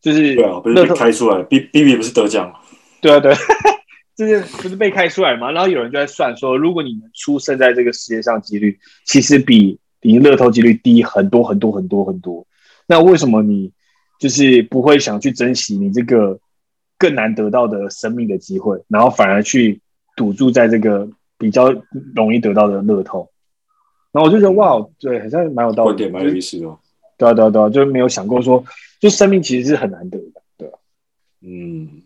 [0.00, 2.58] 就是对啊，不是被开出来，B B B 不是得奖吗，
[3.00, 3.32] 对啊对。
[4.16, 5.52] 就是不是被开出来嘛？
[5.52, 12.46] 然后有人就在算说，如果你们出生在这个世界上，几率其实比赢乐透几率低很多很多很多很多。
[12.86, 13.72] 那为什么你
[14.18, 16.40] 就是不会想去珍惜你这个
[16.96, 19.82] 更难得到的生命的机会，然后反而去
[20.16, 21.70] 赌注在这个比较
[22.14, 23.30] 容易得到的乐透？
[24.12, 26.78] 然后我就觉得哇，对，好像蛮有道理，蛮有意思哦。
[27.18, 28.64] 对啊，对啊，对啊，就是没有想过说，
[28.98, 30.78] 就生命其实是很难得的，对吧？
[31.42, 32.00] 嗯。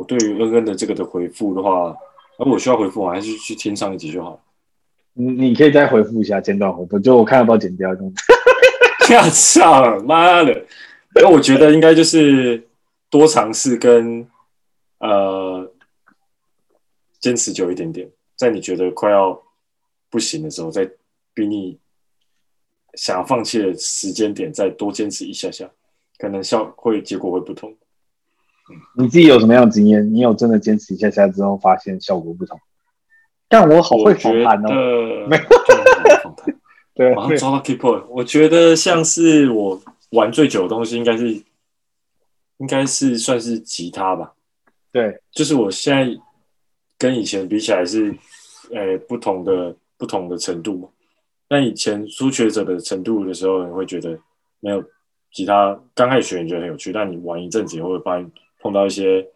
[0.00, 1.94] 我对于恩恩的这个的回复的话，
[2.38, 4.42] 如果我需要回复，我还是去听上一集就好。
[5.12, 7.94] 你你可以再回复一下，简短回复，就我看要不要剪掉。
[9.00, 10.64] 太差了，妈的！
[11.14, 12.66] 那我觉得应该就是
[13.10, 14.26] 多尝试跟
[15.00, 15.70] 呃
[17.18, 19.38] 坚持久一点点，在你觉得快要
[20.08, 20.90] 不行的时候，再
[21.34, 21.78] 比你
[22.94, 25.68] 想要放弃的时间点再多坚持一下下，
[26.16, 27.76] 可能效会结果会不同。
[28.96, 30.12] 你自己有什么样的经验？
[30.12, 32.58] 你有真的坚持一下下之后，发现效果不同？
[33.48, 35.42] 但我好会访谈哦， 没有
[36.22, 36.56] 访谈，
[36.94, 38.04] 对，马上抓到 key point。
[38.08, 41.32] 我觉得像是我玩最久的东西，应该是
[42.58, 44.32] 应该是算是吉他吧。
[44.92, 46.16] 对，就是我现在
[46.96, 48.14] 跟以前比起来是，
[48.72, 50.88] 呃，不同的不同的程度嘛。
[51.48, 54.16] 但以前初学者的程度的时候，你会觉得
[54.60, 54.80] 没有
[55.32, 58.30] 吉他刚开始学，你觉得很有趣，但你玩一阵子以后会发现。
[58.60, 59.26] 碰到一些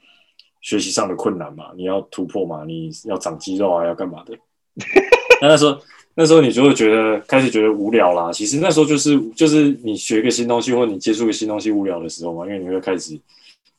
[0.61, 4.37] 学习上的困难嘛，你要突破嘛，你要长肌肉啊，要干嘛的？
[5.41, 5.79] 那那时候，
[6.15, 8.33] 那时候你就会觉得开始觉得无聊啦。
[8.33, 13.19] 其实那时候就是就是你学一个新东西，或者你接触个新东西无聊的时候嘛，因为你会开始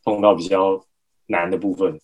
[0.04, 0.84] 碰到比较
[1.28, 2.00] 难的部分，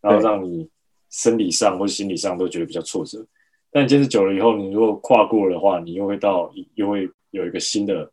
[0.00, 0.68] 然后让你
[1.10, 3.24] 生理上或者心理上都觉得比较挫折。
[3.70, 8.10] 但坚持久了以后，你如果跨过的话，你又会到又会有一个新的。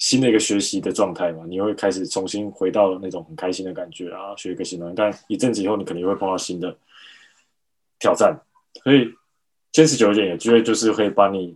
[0.00, 4.94] 新的一个学习的状态嘛，你会开始重新回到那种很开心的感觉啊，学一个新东西。
[4.96, 6.74] 但一阵子以后，你肯定会碰到新的
[7.98, 8.40] 挑战，
[8.82, 9.12] 所以
[9.70, 11.54] 坚持久一点，有机会就是会把你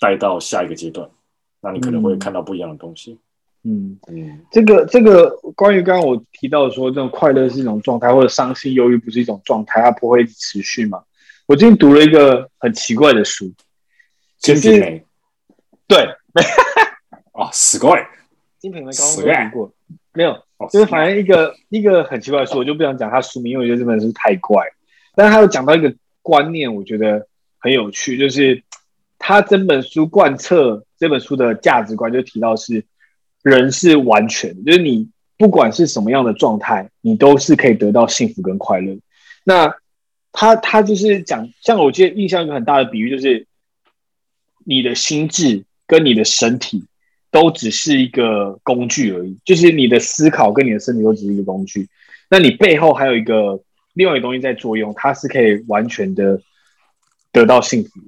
[0.00, 1.08] 带到下一个阶段。
[1.60, 3.16] 那你可能会看到不一样的东西。
[3.62, 11.04] 嗯嗯，这个这个关于刚刚我提到说，这种快乐是一种状态，或者伤心忧郁不是一种状态，它不会持续嘛？
[11.46, 13.46] 我最近读了一个很奇怪的书，
[14.38, 14.98] 《金瓶梅》。
[15.86, 16.08] 对。
[17.36, 18.08] 哦，死怪！
[18.58, 19.72] 金瓶梅刚刚没读过，
[20.14, 24.64] 没有，就是反正一个一个很奇怪的书，我就不想讲它书名，因为我觉得这本书太怪。
[25.14, 27.26] 但是他有讲到一个观念，我觉得
[27.58, 28.62] 很有趣，就是
[29.18, 32.84] 他整本书贯彻这本书的价值观，就提到是
[33.42, 38.96] 人是完全，就是你不管是什么样的状态，你都是可以得到幸福跟快乐。
[39.44, 39.76] 那
[40.32, 43.46] 他他就是讲，像我记得印象一个很大的比喻，就是
[44.64, 46.86] 你的心智跟你的身体。
[47.36, 51.86] 都只是一个工具而已，就是你的思考跟你的身体都只是一个工具。
[52.30, 53.60] 那你背后还有一个
[53.92, 56.40] 另外一个东西在作用，它是可以完全的
[57.32, 58.00] 得到幸福。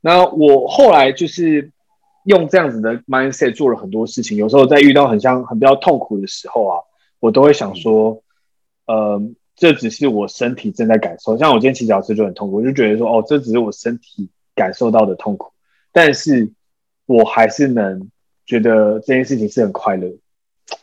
[0.00, 1.70] 那我后来就是
[2.24, 4.38] 用这样子的 mindset 做了很多事情。
[4.38, 6.78] 有时候在遇到很像很比较痛苦的时候啊，
[7.18, 8.22] 我都会想说，
[8.86, 9.20] 呃，
[9.56, 11.36] 这只是我身体正在感受。
[11.36, 15.52] 像我今天骑脚车就很痛苦，我就觉得说，哦，这只是我身体感受到的痛苦，
[15.92, 16.50] 但是
[17.04, 18.08] 我还是能。
[18.50, 20.08] 觉得这件事情是很快乐，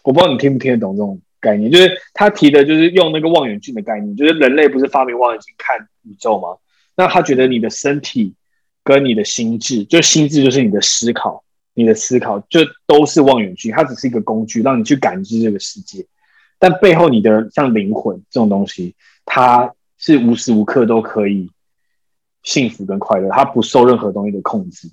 [0.04, 1.70] 我不知道你听不听得懂这种概念。
[1.70, 6.56] 就是他提的，就是用那个望远镜的概念，就是人类不是发明望远镜看宇宙吗？
[6.96, 8.34] 那他觉得你的身体
[8.86, 16.06] 跟你的心智，就心智就是你的思考，你的思考就都是望远镜，它只是一个工具，让你去感知这个世界。
[16.60, 21.52] 但背后你的像灵魂这种东西，它是无时无刻都可以
[22.44, 24.90] 幸福跟快乐，它不受任何东西的控制。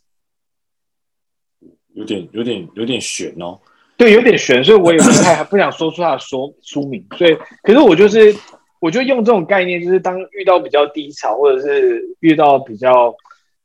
[1.95, 3.59] 有点有点有点悬哦，
[3.97, 7.05] 对，有点悬，所以我也不太 不想说出他的说书名。
[7.17, 8.35] 所以，可是我就是，
[8.81, 13.15] 我就用这种概念，就是当遇到比较低潮，或者是遇到比较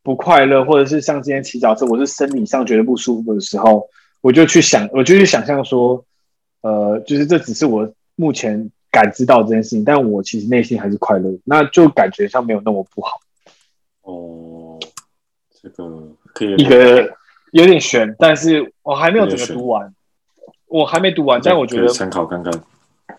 [0.02, 3.88] 不不快乐，或者是像今天起早车，我是生理上觉得不舒服的时候，
[4.22, 6.04] 我就去想，我就去想象说，
[6.62, 13.12] 呃，就是这只是我目前感知到这件事情，但我其实内心还是快乐，那就感觉上没有那么不好。
[14.02, 14.80] 哦，
[15.62, 17.16] 这个可以一个
[17.52, 19.94] 有点悬，但是我还没有整个读完，
[20.68, 22.54] 我还没读完，但我觉得参考看看。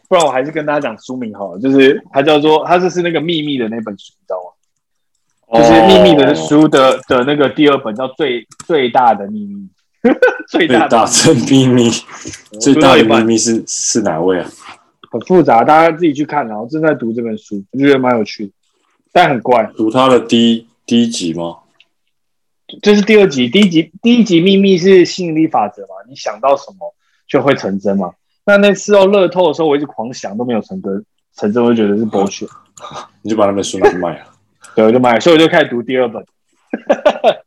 [0.08, 4.50] 不然我还是跟大家讲书名好了，就是它叫做它就是那个秘密的那本书，你知道吗？
[5.52, 7.06] 就是秘密的书的、oh.
[7.08, 9.68] 的那个第二本叫最最大的秘密，
[10.48, 11.06] 最大的
[11.48, 11.90] 秘密，
[12.60, 14.48] 最大的秘密是是哪位啊？
[15.10, 16.46] 很复杂，大家自己去看。
[16.46, 18.52] 然后正在读这本书，我觉得蛮有趣的，
[19.12, 19.68] 但很怪。
[19.76, 21.56] 读它的第一第一集吗？
[22.82, 25.88] 这是第二集，第一集第一集秘密是吸引力法则嘛？
[26.08, 26.94] 你想到什么
[27.28, 28.12] 就会成真嘛？
[28.44, 31.04] 那那次哦乐透的时候，我一直狂想都没有成真，
[31.36, 32.46] 成真我就觉得是剥削，
[33.22, 34.26] 你就把那本书拿去卖了。
[34.74, 36.24] 对，我就买，所以我就开始读第二本。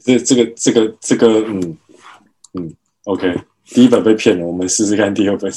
[0.00, 1.78] 这、这个、这个、这个，嗯
[2.54, 3.34] 嗯，OK，
[3.66, 5.50] 第一本被骗了，我们试试看第二本。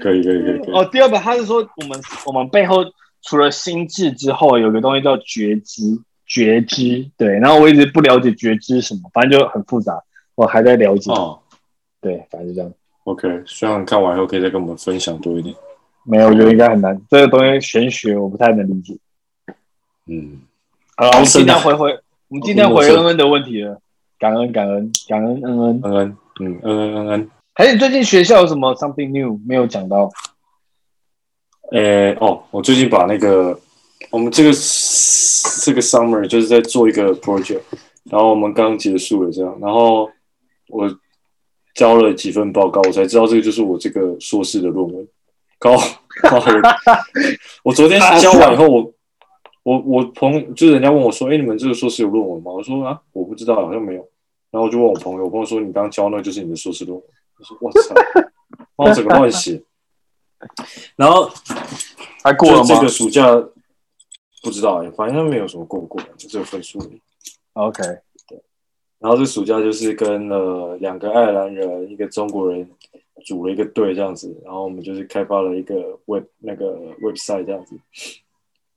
[0.00, 0.72] 可以，可以，可以，可以。
[0.72, 2.82] 哦，第二本他是说，我们我们背后
[3.26, 7.10] 除了心智之后，有个东西叫觉知，觉知。
[7.16, 10.00] 对，然后我一直不了解觉知什么，反正就很复杂，
[10.36, 11.10] 我还在了解。
[11.10, 11.38] 哦，
[12.00, 12.72] 对，反正就这样。
[13.04, 15.54] OK，希望看完以后可以再跟我们分享多一点。
[16.04, 17.00] 没有，我觉得应该很难。
[17.10, 18.96] 这个东西玄学，我不太能理解。
[20.06, 20.40] 嗯，
[20.96, 21.90] 好，我们尽量回回，
[22.28, 23.80] 我们今天回恩恩的问题了。
[24.18, 27.30] 感恩，感恩，感恩，恩恩，恩恩，嗯，恩恩，恩恩。
[27.54, 30.08] 还是最近学校有什么 something new 没有讲到？
[31.72, 33.58] 诶，哦，我最近把那个
[34.10, 34.50] 我们这个
[35.64, 37.60] 这个 summer 就是在做一个 project，
[38.04, 40.08] 然后我们刚结束了这样，然后
[40.68, 40.88] 我
[41.74, 45.06] 交了几份报告，我才知道这个就是我这个硕士的论文。
[45.58, 45.74] 高
[46.22, 46.38] 高，
[47.64, 48.92] 我昨天交完以后，我
[49.62, 54.06] 我我朋友就是人家问我说：“哎、欸，你们这个硕士有论文吗？”我说：“啊，我不知道，好像没有。”
[54.52, 57.02] 然后我就问我朋友，我朋友说：“你刚交那个就是你的硕士论文。”
[57.38, 57.94] 我说：“我操，
[58.76, 59.60] 我整个乱写。”
[60.96, 61.30] 然后
[62.22, 62.64] 还过了吗？
[62.66, 63.26] 这个暑假
[64.42, 66.78] 不知道哎、欸，反正没有什么过不过，就这个分数。
[67.54, 67.82] OK，
[68.28, 68.40] 对。
[68.98, 72.68] 然后这暑假就是跟了两个爱尔兰人，一个中国人。
[73.24, 77.74] 组了一个队这样子，然后我们就是开发了一个 web 那个 website 这样子，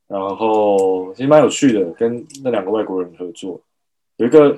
[0.07, 3.61] 然后其实蛮有趣的，跟那两个外国人合作，
[4.15, 4.57] 有一个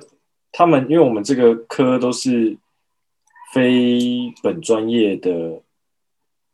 [0.51, 2.55] 他们因为我们这个科都是
[3.53, 5.59] 非本专业的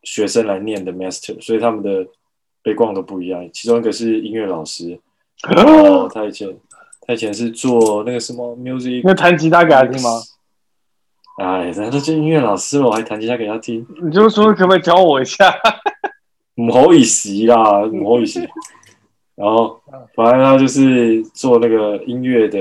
[0.08, 2.08] 学生来念的 master，所以他们的
[2.64, 3.46] background 都不一样。
[3.52, 4.98] 其中一个是音乐老师，
[5.54, 6.48] 然后他以前
[7.02, 10.10] 他以前是做那个什么 music，那弹吉他给他听吗？
[11.40, 13.86] 哎，人家都是音乐老师了，我还弹吉他给他听。
[14.02, 15.54] 你就说可不可以教我一下？
[16.56, 18.40] 不好意思啦，不好意思。
[19.36, 19.78] 然后
[20.16, 22.60] 反正他就是做那个音乐的，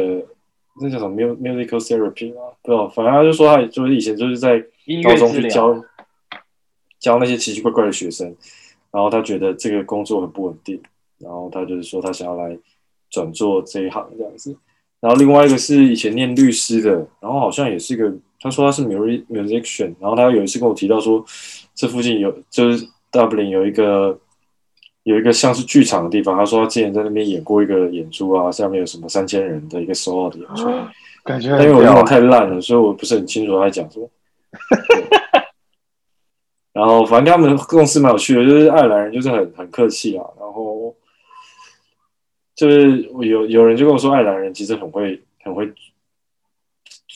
[0.82, 2.88] 那叫什么 musical therapy 嘛，不知道。
[2.88, 4.58] 反正他就说他就是以前就是在
[5.04, 5.72] 高中去教
[7.06, 8.26] 教那些奇奇怪怪的学生，
[8.90, 10.80] 然后他觉得这个工作很不稳定，
[11.18, 12.58] 然后他就是说他想要来
[13.10, 14.56] 转做这一行这样子。
[14.98, 18.12] 然后另外一个是以前念律师的，然后好像也是一个。
[18.38, 21.24] 他说他是 musician，然后他有一次跟我提到说，
[21.74, 24.16] 这附近有就是 Dublin 有一个
[25.04, 26.36] 有一个像是剧场的地方。
[26.36, 30.66] 他说他之前在那边演过一个演出啊，下面有什么三千人的一个 solo 的演出，
[31.24, 31.50] 感觉。
[31.50, 34.08] 但因为我英文太烂了，所以我不是很清楚他在讲什么。
[36.76, 40.94] 然后反正他们公司蛮有趣的，就是爱尔兰人就是很很客气啊，然后
[42.54, 45.72] 就是有有人就跟我说，爱尔兰人其实很会很会。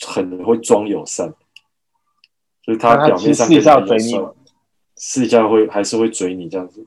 [0.03, 1.31] 很会装友善，
[2.63, 3.47] 就是他表面上
[3.85, 4.53] 跟你友善，
[4.95, 6.83] 私底下会还是会嘴你这样子。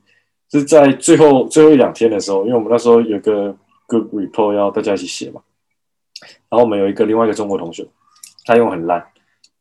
[0.49, 3.55] 就是在最后最后一两天的时候，因为我们那时候有个
[3.87, 5.41] group report 要大家一起写嘛，
[6.49, 7.87] 然后我们有一个另外一个中国同学，
[8.43, 8.99] 他用很烂，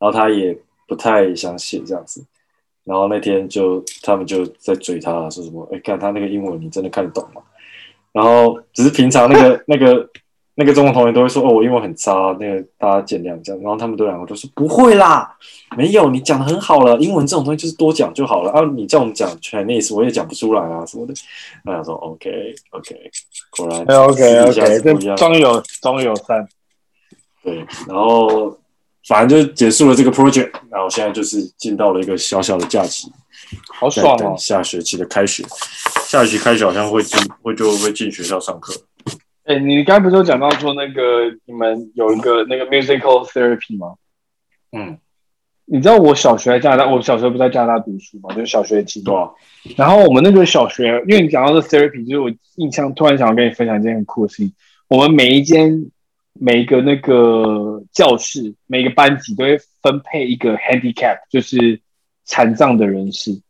[0.01, 0.59] 然后他也
[0.89, 2.25] 不太想写这样子，
[2.85, 7.43] 然后那天就他们就在追他说什么，哎，看他那个英文你真的看得懂吗？
[8.12, 10.09] 然后只是平常那个那个。
[10.57, 15.37] 那个中国同学都会说：“哦，我英文很差，那个大家见谅这样。”然后他们都两个都说：“不会啦，
[15.76, 16.97] 没有，你讲的很好了。
[16.99, 18.53] 英文这种东西就是多讲就好了。
[18.53, 21.14] 啊，你叫我们讲 Chinese，我也讲不出来啊什么的。”
[21.66, 23.11] 然后说：“OK，OK，
[23.51, 26.47] 果然，OK，OK，这装有装有三。”
[27.43, 27.57] 对，
[27.89, 28.57] 然后
[29.07, 33.11] 反正就结束了这个 project，然后现在就是进到了一个小小的假期，
[33.69, 34.35] 好爽哦！
[34.39, 35.45] 下学期的开学，
[36.07, 38.73] 下学期开学好像会进，会就会进学校上课。
[39.45, 43.95] 哎、欸，你刚才不是有讲到说那个你们有一个那个 musical therapy 吗？
[44.73, 44.97] 嗯，
[45.67, 49.29] 你知道我小学在加拿大，我小时候不在加拿大读书嘛，就是小学期对啊。
[49.77, 54.51] 然后我们那个小学，因为你讲到这 therapy，就是我印象突然想要跟你分享一件很酷的事情。
[54.89, 55.91] 我们每一间
[56.39, 61.80] 每一个那个教室，每个班级都会分配一个 handicap，就是
[62.24, 63.41] 残障的人士，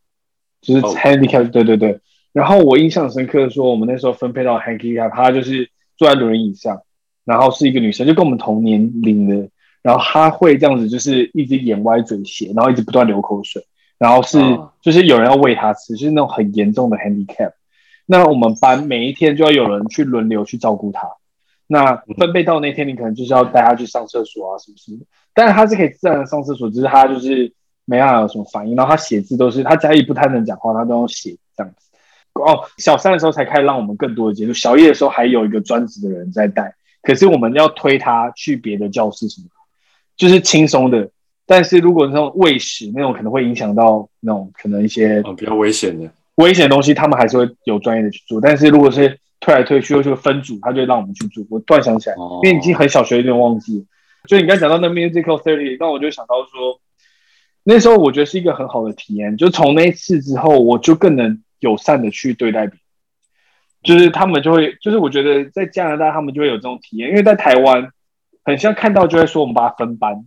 [0.61, 1.51] 就是 handicap，、oh.
[1.51, 1.99] 对对对。
[2.31, 6.81] 然后我印象深刻的说，我们那时候分配到 handicap，她就是坐在轮椅上，
[7.23, 9.49] 然后是一个女生，就跟我们同年龄的。
[9.81, 13.63] 然后他会这样子，就是一直眼歪嘴斜，然后一直不断流口水，
[13.99, 14.39] 然后是
[14.81, 17.51] 就是有人要喂他吃，就是那种很严重的 handicap。
[18.07, 21.07] 那我们班每一天就要有人去轮流去照顾他。
[21.67, 24.99] 那分配到那天，你可能就是要带他去上厕所啊，什么什么？
[25.33, 27.51] 但是他是可以自然的上厕所，只是他就是
[27.85, 28.75] 没办法有什么反应。
[28.75, 31.87] 然后他写字都是他家里不太能讲话，他都要写这样子。
[32.33, 39.47] 哦，小三的时候才开始让我们更多的接触，小一的时候还有一个专职的人在带，可是我们要推他去别的教室什么。
[40.17, 41.09] 就是轻松的，
[41.45, 48.39] 但是如果那种喂食那种可能会影响到那种可能一些比较危险的危险的东西，他们还是会有专业的去做。
[48.39, 51.45] 但是如果是推来推去又是分组，他就让我们去住。
[51.49, 53.85] 我突然想起来，因为已经很小学有点忘记了。
[54.27, 56.79] 所以你刚讲到那 musical therapy，那我就想到说，
[57.63, 59.37] 那时候我觉得是一个很好的体验。
[59.37, 62.79] 就从那一次之后，我就更能友善的去对待别人。
[63.83, 67.89] 就是他们就会，就是我觉得在加拿大他们就会有这种体验，因为在台湾。
[68.47, 70.23] 很像看到就会说我们把它分班，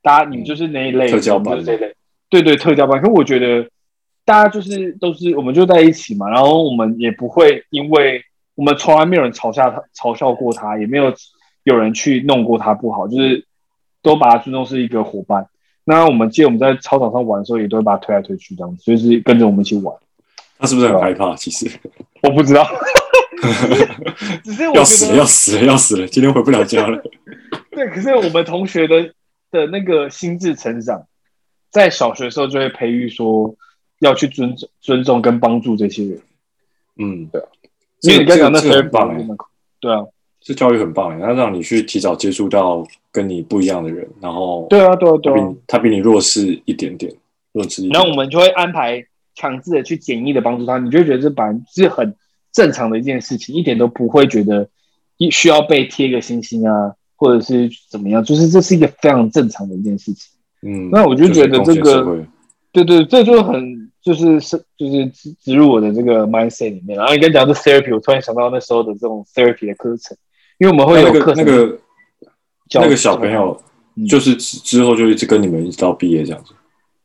[0.00, 1.76] 大家你们就是那一类，特教班类，
[2.30, 3.02] 对对特教班。
[3.02, 3.68] 可我觉得
[4.24, 8.22] 大家就是都是我们就在一起嘛，然后我们也不会因为
[8.58, 11.14] 我们从来没有人嘲笑他，嘲笑过他，也没有
[11.62, 13.46] 有人去弄过他不好，就是
[14.02, 15.46] 都把他尊重是一个伙伴。
[15.84, 19.94] 那我们记得我们在操场上玩的时候，也都会把他推来推去这样子，就是跟着我们一起玩。
[20.58, 21.36] 他是不是很害怕？
[21.36, 21.70] 其实
[22.20, 22.66] 我不知道。
[24.42, 26.06] 只是要死了，要死了，要死了！
[26.08, 27.00] 今天回不了家了。
[27.70, 29.12] 对，可是我们同学的
[29.52, 31.06] 的那个心智成长，
[31.70, 33.54] 在小学的时候就会培育说
[34.00, 36.20] 要去尊重、尊重跟帮助这些人。
[36.96, 37.46] 嗯，对啊，
[38.02, 39.26] 因为你刚刚讲那很棒哎，
[39.80, 40.04] 对啊，
[40.40, 47.12] 这教育很棒哎，他让你去提早接触到跟你不一样的人，然后对啊，对啊，对啊，他比你弱势一点点，
[47.52, 47.92] 弱势一点。
[47.92, 52.14] 然后我们就会安排强制的去简易的帮助他，你就觉得这本来是很。
[52.50, 54.68] 正常的一件事情，一点都不会觉得
[55.18, 60.32] 一需要被贴个星星啊，或者是怎么样，就是这是一个非常正常的一件事情。
[60.62, 62.26] 嗯，那我就觉得这个，
[62.72, 66.98] 对对，这就很就是是就是植植入我的这个 mindset 里面。
[66.98, 70.16] 然后你刚讲这 therapy，我突然想到那时候的这种 therapy 的课程，
[70.58, 71.78] 因为我们会有课程那个
[72.72, 73.60] 那个那个小朋友，
[74.08, 76.52] 就是之后就一直跟你们一直到毕业这样子。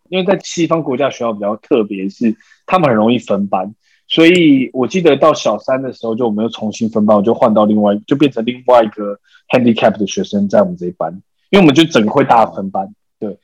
[0.10, 2.36] 因为在西方国家学校比较特别，是
[2.68, 3.74] 他们很容易分班。
[4.08, 9.18] 所以我记得到小三的时候，就我们又重新分班，我就换到另外，就变成另外一个
[9.50, 11.12] handicap 的学生在我们这一班，
[11.50, 12.94] 因为我们就整个会大分班。
[13.20, 13.36] 对，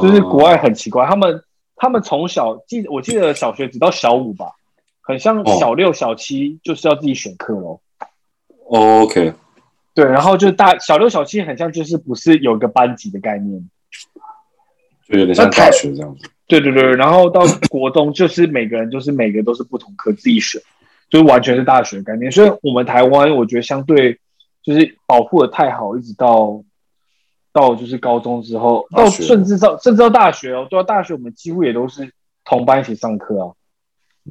[0.00, 1.42] 就是国外很奇怪，他们
[1.82, 4.52] 他们从小记，我记得小学只到小五吧，
[5.00, 7.80] 很像小六小七就是要自己选课喽。
[8.68, 9.32] OK，
[9.92, 13.68] 对，然后就大小六小七很像就是不是有个班级的概念，
[15.08, 16.30] 就有点像大学这样子。
[16.46, 20.62] 对对对，然后到国中就是每个人就是每个都是不同科自己选，
[21.10, 22.30] 就是完全是大学的概念。
[22.30, 24.20] 所以我们台湾我觉得相对
[24.62, 26.62] 就是保护的太好，一直到
[27.52, 32.12] 到就是高中之后，到甚至到甚至到大学哦，到大学我们几乎也都是
[32.44, 33.52] 同班一起上课啊。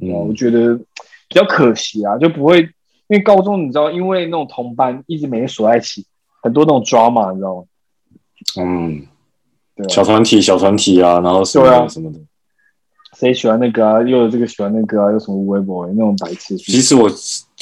[0.00, 6.04] 嗯，我觉得比较可惜啊，就不会因为高中你知道，因为那种同班一直每天锁在一起，
[6.42, 7.62] 很多那种 drama 你知道吗？
[8.60, 9.06] 嗯。
[9.74, 12.18] 对小团体，小团体啊，然后什么什么的，
[13.16, 14.02] 谁喜欢那个啊？
[14.02, 15.10] 又有这个喜欢那个啊？
[15.10, 16.54] 又什么微博那种白痴？
[16.58, 17.10] 其实我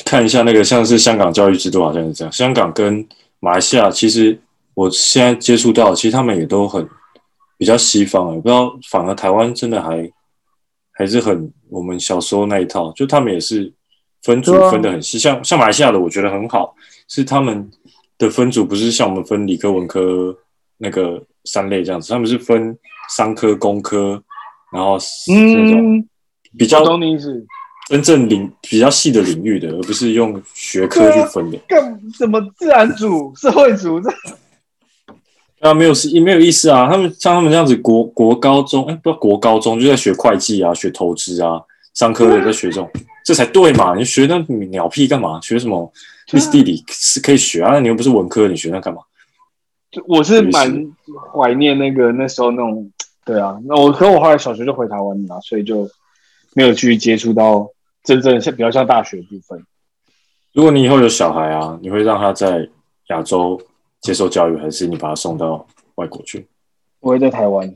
[0.04, 2.32] 看一下那个，像是香港教育制度好像是这样。
[2.32, 3.06] 香港跟
[3.38, 4.36] 马来西亚，其实
[4.80, 6.88] 我现在接触到，其实他们也都很
[7.58, 8.28] 比较西方。
[8.34, 10.10] 我不知道，反而台湾真的还
[10.92, 13.70] 还是很我们小时候那一套，就他们也是
[14.22, 15.18] 分组分的很细。
[15.18, 16.74] 像像马来西亚的，我觉得很好，
[17.08, 17.70] 是他们
[18.16, 20.36] 的分组不是像我们分理科文科
[20.78, 21.22] 那个。
[21.46, 22.78] 三类这样子，他们是分
[23.08, 24.22] 商科、工科，
[24.70, 26.06] 然后那种
[26.58, 26.84] 比较
[27.88, 31.56] 真正领比较细的领域的，而不是用学科去分的。
[31.66, 34.10] 干什么自然组、社会组这？
[35.60, 36.88] 啊，没有也没有意思啊。
[36.90, 41.60] 他们像他们这样子国，国国高中，哎，不知道国高中就在学会计啊，学投资啊，
[41.94, 42.90] 商科的在学这种，
[43.24, 43.94] 这才对嘛？
[43.94, 45.40] 你学那鸟屁干嘛？
[45.42, 45.92] 学什么
[46.32, 49.00] 历史地理是可以学啊，你又不是文科，你学那干嘛？
[50.06, 50.86] 我是蛮
[51.34, 52.90] 怀念那个那时候那种，
[53.24, 55.88] 对啊，那我可我后来小学就回台湾了，所以就
[56.54, 57.68] 没有去接触到
[58.02, 59.62] 真正像比较像大学的部分。
[60.54, 62.68] 如果你以后有小孩啊，你会让他在
[63.08, 63.60] 亚洲
[64.00, 66.46] 接受教育，还是你把他送到外国去？
[67.00, 67.66] 我会在台湾。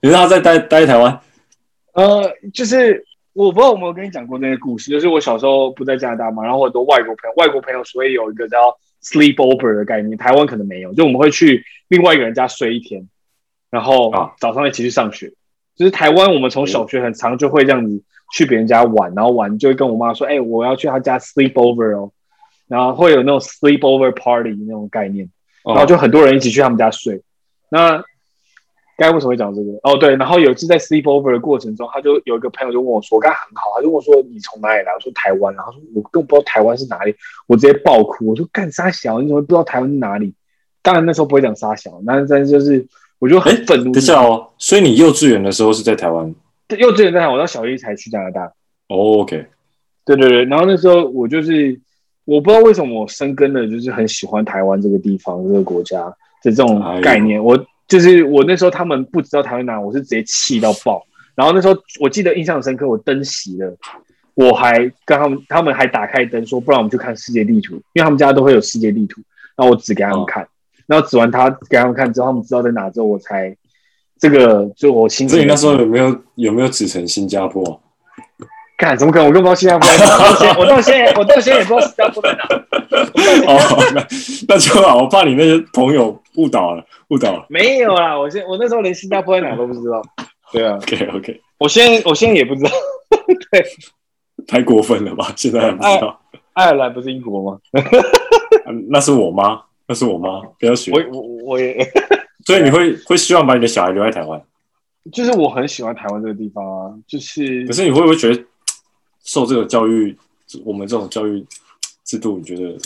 [0.00, 1.20] 你知道他在待待台湾？
[1.92, 8.58] 呃，就是我不知道我有没有跟你讲过那个故事，就是我小时候不在加拿大嘛，然后很多外国朋友，外国朋友所以有一个叫
[9.02, 13.08] sleep over 的概念，台湾可能没有，就我们会去另外一个人家睡一天，
[13.70, 15.28] 然后早上一起去上学。
[15.28, 15.32] 啊、
[15.76, 18.02] 就是台湾，我们从小学很长就会这样子
[18.34, 22.12] 去别人家玩，然后玩就会跟我妈说，哎、欸，我要去他家 sleep over 哦，
[22.68, 25.28] 然后会有那种 sleep over party 那种概念，
[25.64, 27.22] 然后就很多人一起去他们家睡，
[27.68, 28.04] 那。
[28.96, 29.72] 该为什么会讲这个？
[29.82, 37.12] 哦，对，然后有一次在 sleep over 的过程中，他就有一个朋友就问我说：“我刚才很好。”他就问我说：“你从哪里来？”我说：“台湾。”然后说：“我根本不知道台湾是哪里。”
[37.48, 39.20] 我直接爆哭，我说：“干啥小？
[39.20, 40.32] 你怎么不知道台湾是哪里？”
[40.80, 42.86] 当然那时候不会讲沙小，但是就是
[43.18, 43.90] 我就很愤怒。
[43.90, 46.32] 等一下哦，所以你幼稚园的时候是在台湾？
[46.68, 48.52] 对，幼稚园在台湾，我到小一才去加拿大。
[48.86, 49.44] Oh, OK，
[50.04, 51.80] 对对对，然后那时候我就是
[52.24, 56.00] 我不知道为什么我生根的就是很喜欢台湾这个地方这个国家
[56.42, 57.66] 的这种概念，哎、我。
[57.86, 61.04] 就是我那时候，他们不知道台湾哪，我是直接气到爆。
[61.34, 63.76] 然后那时候我记得印象深刻，我登熄了，
[64.32, 69.20] 我还跟他们，他们还打开灯说，不然我们去看世界地图，因为他们家都会有世界地图。
[69.54, 70.48] 然后我指给他们看，哦、
[70.86, 73.54] 然后指完他给他们看之后，他们知道在哪之后，我才
[74.18, 75.30] 这个就我心里。
[75.30, 77.82] 所以那时候有没有有没有指成新加坡？
[78.84, 79.26] 干怎么可能？
[79.26, 79.88] 我更不知道新加坡。
[80.60, 82.44] 我到现在，我到现在也不知道新加坡在哪。
[83.46, 84.06] 哦，那
[84.48, 84.98] 那就好。
[84.98, 87.46] 我怕你那些朋友误导了，误导了。
[87.48, 90.02] 没有啦，我现我那时候连新加坡在哪都不知道。
[90.52, 91.40] 对啊，OK OK。
[91.58, 92.70] 我现在我现在也不知道。
[93.50, 93.64] 对，
[94.46, 95.32] 太过分了吧？
[95.36, 96.20] 现在还不知道。
[96.52, 97.58] 爱尔兰不是英国吗？
[98.90, 100.40] 那是我妈，那是我妈。
[100.58, 100.92] 不要学。
[100.92, 101.84] 我我我也。
[102.46, 104.40] 所以你会会希望把你的小孩留在台湾？
[105.12, 107.66] 就是我很喜欢台湾这个地方啊，就是。
[107.66, 108.44] 可是你会不会觉得？
[109.24, 110.16] 受这个教育，
[110.64, 111.44] 我们这种教育
[112.04, 112.78] 制度，你觉得？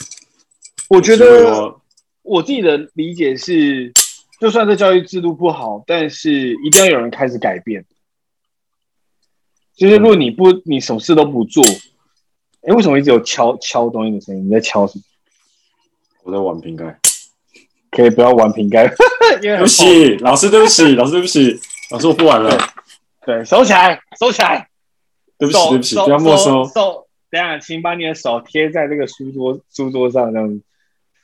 [0.89, 1.75] 我觉得
[2.23, 3.93] 我自己的理解是，
[4.41, 7.85] 就算这教育制度不好，但是一定要有人开始改变。
[9.77, 11.63] 就是如果你不，你什么事都不做，
[12.63, 14.47] 哎，为什么一直有敲敲东西的声音？
[14.47, 15.05] 你在敲什么？
[16.25, 16.99] 我在玩瓶盖。
[17.91, 18.87] 可以不要玩瓶盖。
[19.41, 21.61] 对不起，老师，对不起，老师，对不起，
[21.91, 22.57] 老师，我不玩了。
[23.27, 24.69] 对，收起来，收起来。
[25.39, 26.65] 对不起，对不起，不要没收。
[26.75, 30.61] 手，等下，请把你的手贴在这个书桌书桌上，这样子。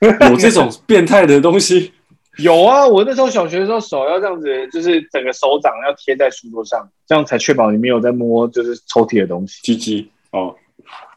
[0.30, 1.92] 有这种变态的东西？
[2.38, 9.62] 有啊，我那时候小学的时候，手要这样子，就是整个手掌要贴在书桌上，这样才确保你没有在摸，就是抽屉的东西。
[9.62, 10.54] 鸡鸡哦，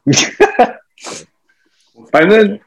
[2.11, 2.57] 反正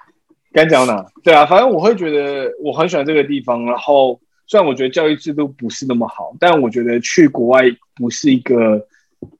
[0.52, 1.06] 该讲哪？
[1.24, 3.64] 对啊，反正我会觉得我很喜欢这个地方。
[3.64, 7.64] 然后，虽然我觉得教育制度不是那么好，但我觉得去国外
[7.96, 8.86] 不是一个。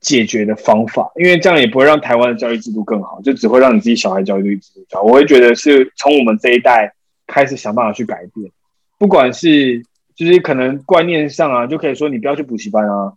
[0.01, 5.03] 解决的方法，因为这样也不会让台湾的教育制度更好，就只会让你自己小孩教育制度好。
[5.03, 6.95] 我会觉得是从我们这一代
[7.27, 8.51] 开始想办法去改变，
[8.99, 9.83] 不管是
[10.15, 13.13] 就是可能观念上啊，就可以说你不要去补习班啊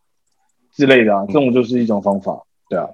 [0.73, 2.87] 之类的啊，这种就是一种方法，对啊。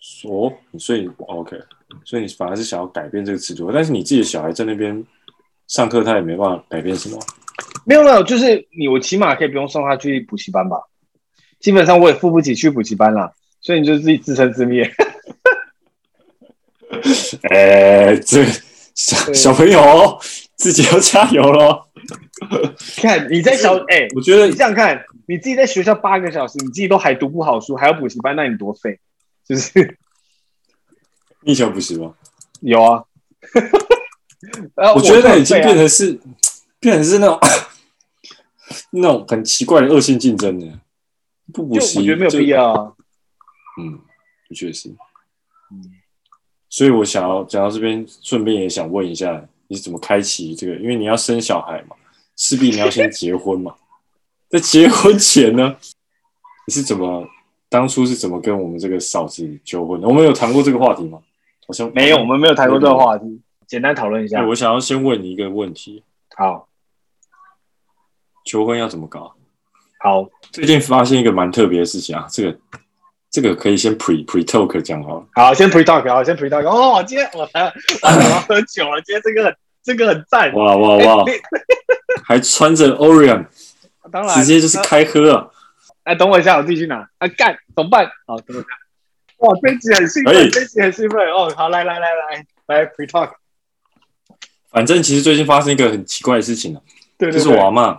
[0.00, 1.56] 说，所以 OK，
[2.04, 5.04] 所以你反而是想要改变这个制度，但是你自己的小孩在那边
[5.66, 7.18] 上课，他也没办法改变什么。
[7.86, 10.78] 没有没有，就是你我起码可以不用送他去补习班吧。
[11.64, 14.84] 基本上我也付不起去补习班了，所以你就自己自生自灭。
[17.48, 17.56] 哎、
[18.08, 18.44] 欸，这
[18.94, 20.20] 小小朋友
[20.56, 21.86] 自己要加油喽！
[22.96, 29.00] 看你在小哎，欸、我觉得你这样看，你自己在学校八个小时，你自己都还读不好书，还要补习班，那你多废？
[29.48, 29.96] 就是
[31.40, 32.12] 你以前有补习吗？
[32.60, 33.04] 有啊。
[34.94, 36.20] 我觉得已经变成是，
[36.78, 37.40] 变成是那种
[38.92, 40.66] 那种很奇怪的恶性竞争的。
[41.52, 42.92] 不补习，我觉得没有必要啊。
[43.80, 44.00] 嗯，
[44.54, 44.88] 确实。
[45.70, 46.00] 嗯，
[46.68, 50.76] 所以我想要讲到这边，顺便也想问一下，你是怎么开启这个？
[50.76, 51.96] 因为你要生小孩嘛，
[52.36, 53.74] 势必你要先结婚嘛。
[54.48, 55.76] 在结婚前呢，
[56.66, 57.26] 你是怎么
[57.68, 60.06] 当初是怎么跟我们这个嫂子求婚的？
[60.06, 61.20] 我们有谈过这个话题吗？
[61.66, 63.40] 好像没有，我们没有谈过这个话题。
[63.66, 64.46] 简单讨论一下。
[64.46, 66.04] 我想要先问你一个问题。
[66.36, 66.68] 好，
[68.44, 69.34] 求婚要怎么搞？
[70.04, 72.58] 好，最近发现一个蛮特别的事情啊，这个
[73.30, 75.26] 这个可以先 pre pre talk 讲好了。
[75.32, 76.62] 好，先 pre talk，好，先 pre talk。
[76.66, 80.52] 哦，今天我来我要喝酒了，今天这个很这个很赞。
[80.52, 81.24] 哇哇哇！
[82.22, 83.46] 还穿着 Orion，
[84.12, 85.48] 当然直接就是开喝啊！
[86.02, 86.96] 哎，等我一下，我自己去拿。
[87.16, 88.06] 啊，干，怎么办？
[88.26, 88.68] 好，等我一下。
[89.38, 91.18] 哇，这集很兴奋，这集很兴奋。
[91.30, 93.30] 哦，好，来来来来来 pre talk。
[94.70, 96.82] 反正其实最近发生一个很奇怪的事情了，
[97.16, 97.98] 对，就是我阿嬷。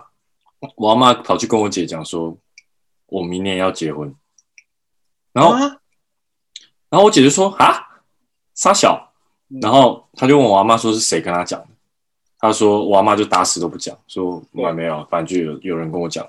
[0.74, 2.36] 我阿妈跑去跟我姐讲说，
[3.06, 4.14] 我明年要结婚，
[5.32, 5.60] 然后，啊、
[6.88, 8.02] 然后我姐就说啊，
[8.54, 9.12] 傻小，
[9.60, 11.68] 然后她就问我阿妈说是谁跟她讲的，
[12.38, 16.26] 他说我阿妈就打死都不讲，说我还没有，反正就有有人跟我讲，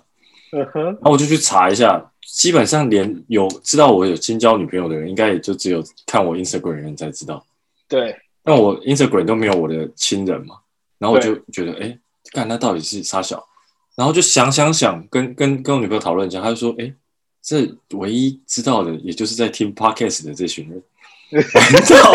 [0.52, 7.46] 嗯哼，然后我就去查一下，基本上连有知道我有新交女朋友的人，应该也就只有看我 Instagram 的人才知道。
[7.88, 10.58] 对，但我 Instagram 都没有我的亲人嘛，
[10.98, 11.98] 然后我就觉得，哎，
[12.32, 13.46] 干那到底是傻小？
[13.98, 16.94] 然后就想想想，跟跟跟我女朋友讨论一下，她就说，哎，
[17.42, 17.68] 这
[17.98, 20.84] 唯一知道的，也就是在听 Podcast 的这群人。
[21.44, 22.14] 难道？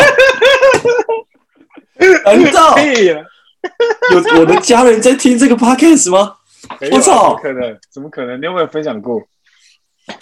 [2.23, 2.75] 难道？
[4.11, 6.35] 有我的家人在听这个 Podcast 吗？
[6.89, 7.35] 我操！
[7.35, 7.77] 可能？
[7.91, 8.39] 怎么可能？
[8.39, 9.21] 你有没有分享过？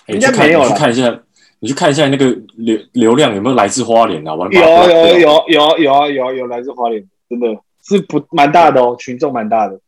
[0.07, 0.63] 应该没有。
[0.63, 1.19] 你去看一下，
[1.59, 4.33] 你去看一下那个流流量有没有来自花莲啊？
[4.35, 7.47] 有有有有有有有来自花莲，真的
[7.87, 9.79] 是不蛮大的哦，群众蛮大的。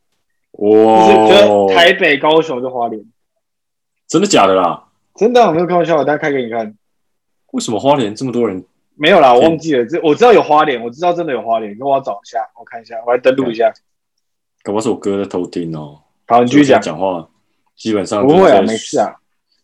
[0.53, 1.07] 哇！
[1.07, 3.03] 就是台北、高雄就花莲，
[4.07, 4.85] 真的假的啦？
[5.15, 6.75] 真的，我没有开玩笑，我等下开给你看。
[7.51, 8.63] 为什么花莲这么多人？
[8.95, 9.85] 没有啦，我忘记了。
[9.85, 13.73] 这我知道有花莲，我知道真的有花莲，那我要找一下，我看一下，我来登录一下。
[14.63, 15.99] 搞不好是我哥在偷听哦。
[16.27, 16.79] 好，你继续讲。
[16.81, 17.27] 讲话
[17.75, 19.15] 基本上不会啊，没事啊。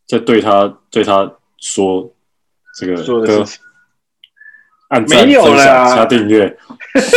[0.07, 2.11] 在对他对他说
[2.75, 3.63] 这个说的事情，
[4.89, 6.55] 按赞、没有了啊、加订阅。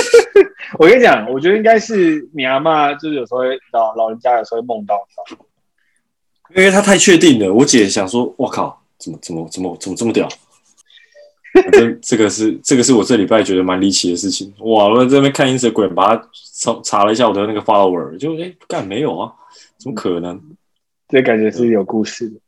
[0.79, 3.41] 我跟你讲，我觉得应该是你阿妈，就是有时候
[3.73, 4.97] 老老人家有时候会梦到，
[6.55, 7.53] 因为他太确定了。
[7.53, 10.29] 我姐想说，我靠，怎么怎么怎么怎么这么屌？
[11.73, 14.51] 这这个是这个是我这礼拜觉得蛮离奇的事情。
[14.61, 14.89] 哇！
[14.89, 19.31] 我在这边看 Instagram，把它查查了一下我的那个 follower，就哎，干没有啊？
[19.79, 20.41] 怎么可能？
[21.09, 22.41] 这感觉是有故事的。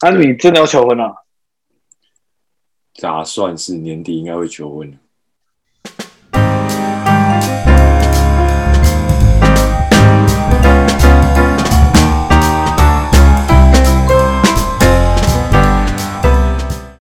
[0.00, 1.14] 那、啊、你真的要求婚了？
[3.00, 4.98] 打算是年底应该会求婚